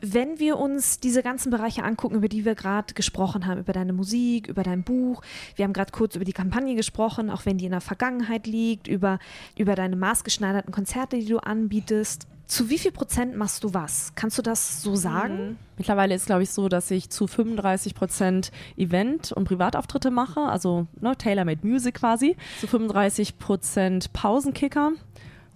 Wenn 0.00 0.38
wir 0.38 0.58
uns 0.58 1.00
diese 1.00 1.22
ganzen 1.22 1.50
Bereiche 1.50 1.82
angucken, 1.82 2.16
über 2.16 2.28
die 2.28 2.44
wir 2.44 2.54
gerade 2.54 2.92
gesprochen 2.94 3.46
haben, 3.46 3.60
über 3.60 3.72
deine 3.72 3.94
Musik, 3.94 4.46
über 4.46 4.62
dein 4.62 4.82
Buch, 4.82 5.22
wir 5.56 5.64
haben 5.64 5.72
gerade 5.72 5.90
kurz 5.90 6.16
über 6.16 6.24
die 6.24 6.34
Kampagne 6.34 6.74
gesprochen, 6.74 7.30
auch 7.30 7.46
wenn 7.46 7.56
die 7.56 7.64
in 7.64 7.72
der 7.72 7.80
Vergangenheit 7.80 8.46
liegt, 8.46 8.88
über, 8.88 9.18
über 9.58 9.74
deine 9.74 9.96
maßgeschneiderten 9.96 10.72
Konzerte, 10.72 11.18
die 11.18 11.26
du 11.26 11.38
anbietest. 11.38 12.28
Zu 12.46 12.70
wie 12.70 12.78
viel 12.78 12.92
Prozent 12.92 13.36
machst 13.36 13.64
du 13.64 13.74
was? 13.74 14.12
Kannst 14.14 14.38
du 14.38 14.42
das 14.42 14.80
so 14.80 14.94
sagen? 14.94 15.48
Mhm. 15.48 15.56
Mittlerweile 15.78 16.14
ist, 16.14 16.26
glaube 16.26 16.44
ich, 16.44 16.50
so, 16.50 16.68
dass 16.68 16.90
ich 16.92 17.10
zu 17.10 17.26
35 17.26 17.94
Prozent 17.94 18.52
Event- 18.76 19.32
und 19.32 19.46
Privatauftritte 19.46 20.12
mache, 20.12 20.40
also 20.40 20.86
ne, 21.00 21.16
Tailor-Made 21.16 21.66
Music 21.66 21.96
quasi, 21.96 22.36
zu 22.60 22.68
35 22.68 23.38
Prozent 23.38 24.12
Pausenkicker, 24.12 24.92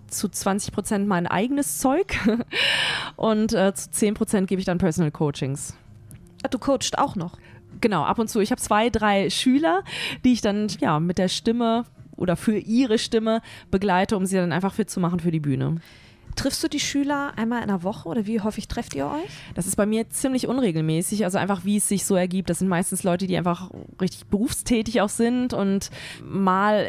zu 0.09 0.29
20 0.29 0.75
Prozent 0.75 1.07
mein 1.07 1.29
eigenes 1.29 1.79
Zeug 1.79 2.19
und 3.17 3.53
äh, 3.53 3.73
zu 3.73 3.91
10 3.91 4.15
Prozent 4.15 4.49
gebe 4.49 4.59
ich 4.59 4.67
dann 4.67 4.79
Personal 4.79 5.13
Coachings. 5.13 5.77
Ah, 6.43 6.49
du 6.49 6.59
coachst 6.59 6.99
auch 6.99 7.15
noch? 7.15 7.39
Genau, 7.81 8.03
ab 8.03 8.19
und 8.19 8.29
zu. 8.29 8.41
Ich 8.41 8.51
habe 8.51 8.61
zwei, 8.61 8.91
drei 8.91 9.31
Schüler, 9.31 9.85
die 10.25 10.33
ich 10.33 10.41
dann 10.41 10.67
ja 10.81 10.99
mit 10.99 11.19
der 11.19 11.29
Stimme 11.29 11.85
oder 12.17 12.35
für 12.35 12.59
ihre 12.59 12.99
Stimme 12.99 13.43
begleite, 13.71 14.17
um 14.17 14.27
sie 14.27 14.37
dann 14.37 14.53
einfach 14.53 14.75
fit 14.75 14.91
zu 14.91 14.99
machen 14.99 15.21
für 15.21 15.31
die 15.31 15.41
Bühne. 15.41 15.77
Triffst 16.41 16.65
du 16.65 16.69
die 16.69 16.81
Schüler 16.81 17.35
einmal 17.37 17.61
in 17.61 17.69
der 17.69 17.83
Woche 17.83 18.09
oder 18.09 18.25
wie 18.25 18.41
häufig 18.41 18.67
trefft 18.67 18.95
ihr 18.95 19.05
euch? 19.05 19.29
Das 19.55 19.67
ist 19.67 19.77
bei 19.77 19.85
mir 19.85 20.09
ziemlich 20.09 20.49
unregelmäßig, 20.49 21.25
also 21.25 21.37
einfach 21.37 21.67
wie 21.67 21.77
es 21.77 21.87
sich 21.87 22.07
so 22.07 22.17
ergibt. 22.17 22.49
Das 22.49 22.61
sind 22.61 22.69
meistens 22.69 23.03
Leute, 23.03 23.27
die 23.27 23.37
einfach 23.37 23.71
richtig 24.01 24.27
berufstätig 24.29 25.03
auch 25.03 25.11
sind 25.11 25.53
und 25.53 25.91
mal 26.25 26.87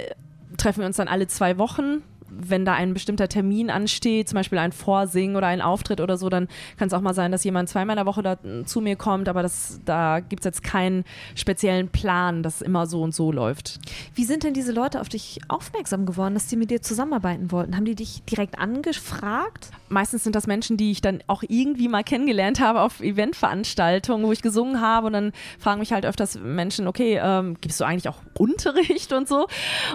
treffen 0.55 0.79
wir 0.79 0.85
uns 0.87 0.95
dann 0.95 1.09
alle 1.09 1.27
zwei 1.27 1.57
Wochen 1.57 2.01
wenn 2.49 2.65
da 2.65 2.73
ein 2.73 2.93
bestimmter 2.93 3.27
Termin 3.27 3.69
ansteht, 3.69 4.29
zum 4.29 4.37
Beispiel 4.37 4.57
ein 4.57 4.71
Vorsingen 4.71 5.35
oder 5.35 5.47
ein 5.47 5.61
Auftritt 5.61 6.01
oder 6.01 6.17
so, 6.17 6.29
dann 6.29 6.47
kann 6.77 6.87
es 6.87 6.93
auch 6.93 7.01
mal 7.01 7.13
sein, 7.13 7.31
dass 7.31 7.43
jemand 7.43 7.69
zweimal 7.69 7.95
in 7.95 8.03
der 8.03 8.05
Woche 8.05 8.23
da, 8.23 8.37
zu 8.65 8.81
mir 8.81 8.95
kommt, 8.95 9.29
aber 9.29 9.41
das, 9.41 9.79
da 9.85 10.19
gibt 10.19 10.41
es 10.41 10.45
jetzt 10.45 10.63
keinen 10.63 11.03
speziellen 11.35 11.89
Plan, 11.89 12.43
dass 12.43 12.61
immer 12.61 12.85
so 12.85 13.01
und 13.01 13.13
so 13.13 13.31
läuft. 13.31 13.79
Wie 14.15 14.23
sind 14.23 14.43
denn 14.43 14.53
diese 14.53 14.71
Leute 14.71 15.01
auf 15.01 15.09
dich 15.09 15.39
aufmerksam 15.47 16.05
geworden, 16.05 16.33
dass 16.33 16.47
die 16.47 16.55
mit 16.55 16.71
dir 16.71 16.81
zusammenarbeiten 16.81 17.51
wollten? 17.51 17.75
Haben 17.75 17.85
die 17.85 17.95
dich 17.95 18.23
direkt 18.23 18.59
angefragt? 18.59 19.71
Meistens 19.91 20.23
sind 20.23 20.35
das 20.35 20.47
Menschen, 20.47 20.77
die 20.77 20.91
ich 20.91 21.01
dann 21.01 21.21
auch 21.27 21.43
irgendwie 21.47 21.87
mal 21.87 22.03
kennengelernt 22.03 22.59
habe 22.61 22.81
auf 22.81 23.01
Eventveranstaltungen, 23.01 24.25
wo 24.25 24.31
ich 24.31 24.41
gesungen 24.41 24.79
habe 24.79 25.07
und 25.07 25.13
dann 25.13 25.33
fragen 25.59 25.79
mich 25.81 25.91
halt 25.91 26.05
öfters 26.05 26.39
Menschen, 26.39 26.87
okay, 26.87 27.19
ähm, 27.21 27.57
gibst 27.59 27.79
du 27.79 27.83
eigentlich 27.83 28.07
auch 28.07 28.19
Unterricht 28.37 29.11
und 29.11 29.27
so? 29.27 29.47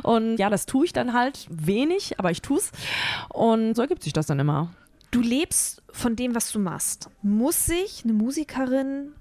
Und 0.03 0.37
ja, 0.37 0.51
das 0.51 0.67
tue 0.67 0.85
ich 0.85 0.93
dann 0.93 1.15
halt 1.15 1.47
wenig, 1.51 2.19
aber 2.19 2.31
ich 2.31 2.43
tue 2.43 2.59
es. 2.59 2.73
Und 3.31 3.75
so 3.75 3.83
ergibt 3.83 4.03
sich 4.03 4.13
das 4.13 4.27
dann 4.27 4.39
immer. 4.39 4.71
Du 5.11 5.21
lebst 5.21 5.83
von 5.91 6.15
dem, 6.15 6.35
was 6.35 6.53
du 6.53 6.59
machst. 6.59 7.09
Muss 7.23 7.65
sich 7.65 8.03
eine 8.05 8.13
Musikerin 8.13 9.13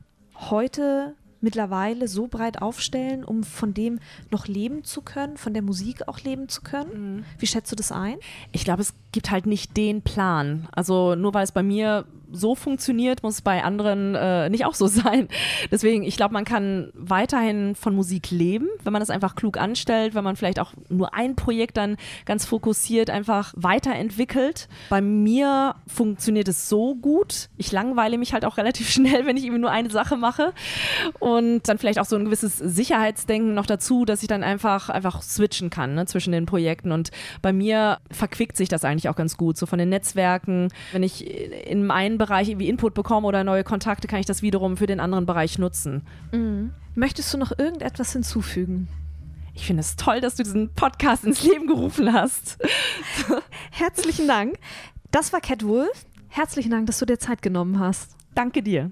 heute 0.50 1.16
mittlerweile 1.46 2.10
so 2.10 2.28
breit 2.28 2.62
aufstellen, 2.62 3.24
um 3.24 3.44
von 3.44 3.74
dem 3.74 4.00
noch 4.32 4.48
leben 4.48 4.84
zu 4.84 5.02
können, 5.02 5.38
von 5.38 5.54
der 5.54 5.62
Musik 5.62 6.08
auch 6.08 6.20
leben 6.20 6.50
zu 6.50 6.62
können? 6.62 7.18
Mhm. 7.18 7.26
Wie 7.40 7.48
schätzt 7.48 7.72
du 7.72 7.76
das 7.78 7.94
ein? 7.94 8.18
Ich 8.52 8.66
glaube, 8.66 8.82
es 8.82 8.94
gibt 9.14 9.32
halt 9.32 9.46
nicht 9.46 9.78
den 9.78 10.02
Plan. 10.02 10.68
Also 10.74 11.16
nur 11.16 11.34
weil 11.34 11.44
es 11.44 11.54
bei 11.54 11.64
mir 11.64 12.06
so 12.32 12.56
funktioniert, 12.56 13.24
muss 13.24 13.42
bei 13.42 13.64
anderen 13.64 14.16
äh, 14.16 14.50
nicht 14.50 14.66
auch 14.66 14.74
so 14.74 14.88
sein. 14.88 15.28
Deswegen, 15.72 16.04
ich 16.04 16.18
glaube, 16.18 16.34
man 16.34 16.46
kann 16.46 16.92
weiterhin 16.94 17.76
von 17.76 17.96
Musik 17.96 18.32
leben, 18.32 18.68
wenn 18.84 18.94
man 18.94 19.00
das 19.00 19.10
einfach 19.10 19.36
klug 19.36 19.58
anstellt, 19.58 20.16
wenn 20.16 20.24
man 20.24 20.36
vielleicht 20.36 20.60
auch 20.60 20.74
nur 20.90 21.14
ein 21.14 21.36
Projekt 21.36 21.78
dann 21.78 21.98
ganz 22.26 22.46
fokussiert 22.46 23.10
einfach 23.10 23.54
weiterentwickelt. 23.56 24.68
Bei 24.90 25.02
mir 25.02 25.76
funktioniert 25.88 26.48
es 26.48 26.70
so 26.70 26.96
gut. 26.96 27.50
Ich 27.58 27.72
langweile 27.72 28.18
mich 28.18 28.34
halt 28.34 28.46
auch 28.46 28.58
relativ 28.66 28.90
schnell, 28.90 29.26
wenn 29.26 29.38
ich 29.38 29.46
eben 29.46 29.60
nur 29.60 29.72
eine 29.72 29.90
Sache 29.90 30.18
mache. 30.18 30.54
Und 31.20 31.68
dann 31.68 31.78
vielleicht 31.78 32.00
auch 32.00 32.06
so 32.06 32.16
ein 32.16 32.26
gewisses 32.26 32.58
Sicherheitsdenken 32.58 33.54
noch 33.54 33.66
dazu, 33.66 34.06
dass 34.06 34.22
ich 34.22 34.28
dann 34.28 34.44
einfach, 34.44 34.90
einfach 34.90 35.22
switchen 35.22 35.70
kann 35.70 35.96
ne, 35.96 36.06
zwischen 36.06 36.32
den 36.32 36.46
Projekten. 36.46 36.92
Und 36.92 37.12
bei 37.42 37.54
mir 37.54 38.00
verquickt 38.12 38.58
sich 38.58 38.70
das 38.70 38.86
eigentlich 38.86 39.10
auch 39.10 39.16
ganz 39.16 39.38
gut. 39.38 39.58
So 39.58 39.66
von 39.66 39.80
den 39.80 39.90
Netzwerken, 39.90 40.70
wenn 40.92 41.04
ich 41.04 41.26
in 41.68 41.86
einen 42.16 42.28
Bereich 42.28 42.50
irgendwie 42.50 42.70
Input 42.70 42.94
bekomme 42.94 43.28
oder 43.28 43.44
neue 43.44 43.64
Kontakte, 43.64 44.08
kann 44.08 44.20
ich 44.20 44.26
das 44.26 44.42
wiederum 44.42 44.78
für 44.78 44.88
den 44.88 45.00
anderen 45.00 45.26
Bereich 45.26 45.60
nutzen. 45.60 46.04
Mhm. 46.32 46.72
Möchtest 46.96 47.34
du 47.34 47.38
noch 47.38 47.58
irgendetwas 47.58 48.14
hinzufügen? 48.14 48.88
Ich 49.54 49.66
finde 49.68 49.82
es 49.82 49.96
toll, 49.96 50.22
dass 50.22 50.36
du 50.36 50.44
diesen 50.44 50.74
Podcast 50.74 51.24
ins 51.24 51.44
Leben 51.44 51.68
gerufen 51.68 52.12
hast. 52.12 52.58
Herzlichen 53.72 54.28
Dank. 54.28 54.58
Das 55.12 55.32
war 55.32 55.42
Cat 55.42 55.66
Wolf. 55.66 56.06
Herzlichen 56.28 56.72
Dank, 56.72 56.88
dass 56.88 57.00
du 57.00 57.06
dir 57.06 57.20
Zeit 57.20 57.42
genommen 57.42 57.80
hast. 57.80 58.16
Danke 58.34 58.62
dir. 58.62 58.92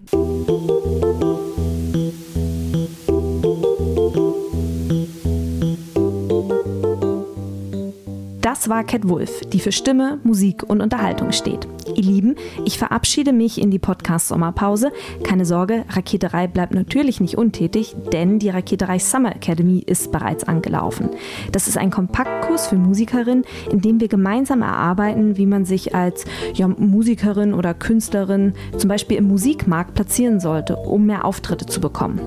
Das 8.41 8.69
war 8.69 8.83
Cat 8.85 9.07
Wolf, 9.09 9.41
die 9.51 9.59
für 9.59 9.73
Stimme, 9.73 10.19
Musik 10.23 10.63
und 10.63 10.81
Unterhaltung 10.81 11.33
steht. 11.33 11.67
Ihr 11.89 12.03
Lieben, 12.03 12.35
ich 12.65 12.77
verabschiede 12.77 13.33
mich 13.33 13.61
in 13.61 13.71
die 13.71 13.79
Podcast-Sommerpause. 13.79 14.91
Keine 15.23 15.45
Sorge, 15.45 15.85
Raketerei 15.89 16.47
bleibt 16.47 16.73
natürlich 16.73 17.19
nicht 17.19 17.37
untätig, 17.37 17.95
denn 18.11 18.39
die 18.39 18.49
Raketerei 18.49 18.99
Summer 18.99 19.35
Academy 19.35 19.79
ist 19.79 20.11
bereits 20.11 20.43
angelaufen. 20.43 21.09
Das 21.51 21.67
ist 21.67 21.77
ein 21.77 21.91
Kompaktkurs 21.91 22.67
für 22.67 22.75
Musikerinnen, 22.75 23.45
in 23.71 23.81
dem 23.81 23.99
wir 23.99 24.07
gemeinsam 24.07 24.61
erarbeiten, 24.61 25.37
wie 25.37 25.45
man 25.45 25.65
sich 25.65 25.95
als 25.95 26.25
ja, 26.53 26.67
Musikerin 26.67 27.53
oder 27.53 27.73
Künstlerin 27.73 28.53
zum 28.77 28.87
Beispiel 28.87 29.17
im 29.17 29.27
Musikmarkt 29.27 29.93
platzieren 29.93 30.39
sollte, 30.39 30.75
um 30.75 31.05
mehr 31.05 31.25
Auftritte 31.25 31.65
zu 31.65 31.81
bekommen. 31.81 32.19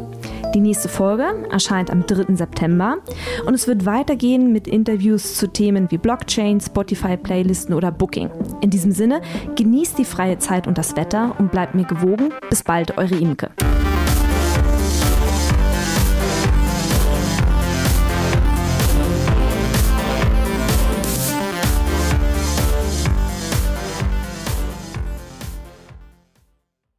Die 0.56 0.60
nächste 0.60 0.88
Folge 0.88 1.26
erscheint 1.50 1.90
am 1.90 2.06
3. 2.06 2.34
September 2.34 2.96
und 3.44 3.52
es 3.52 3.68
wird 3.68 3.84
weitergehen 3.84 4.52
mit 4.52 4.66
Interviews 4.66 5.34
zu 5.34 5.48
Themen 5.48 5.90
wie 5.90 5.98
Blockchain, 5.98 6.62
Spotify-Playlisten 6.62 7.74
oder 7.74 7.92
Booking. 7.92 8.30
In 8.62 8.70
diesem 8.70 8.92
Sinne, 8.92 9.20
genießt 9.56 9.98
die 9.98 10.04
freie 10.04 10.38
Zeit 10.38 10.66
und 10.66 10.78
das 10.78 10.96
Wetter 10.96 11.34
und 11.38 11.50
bleibt 11.50 11.74
mir 11.74 11.84
gewogen. 11.84 12.32
Bis 12.48 12.62
bald, 12.62 12.96
eure 12.98 13.16
Imke. 13.16 13.50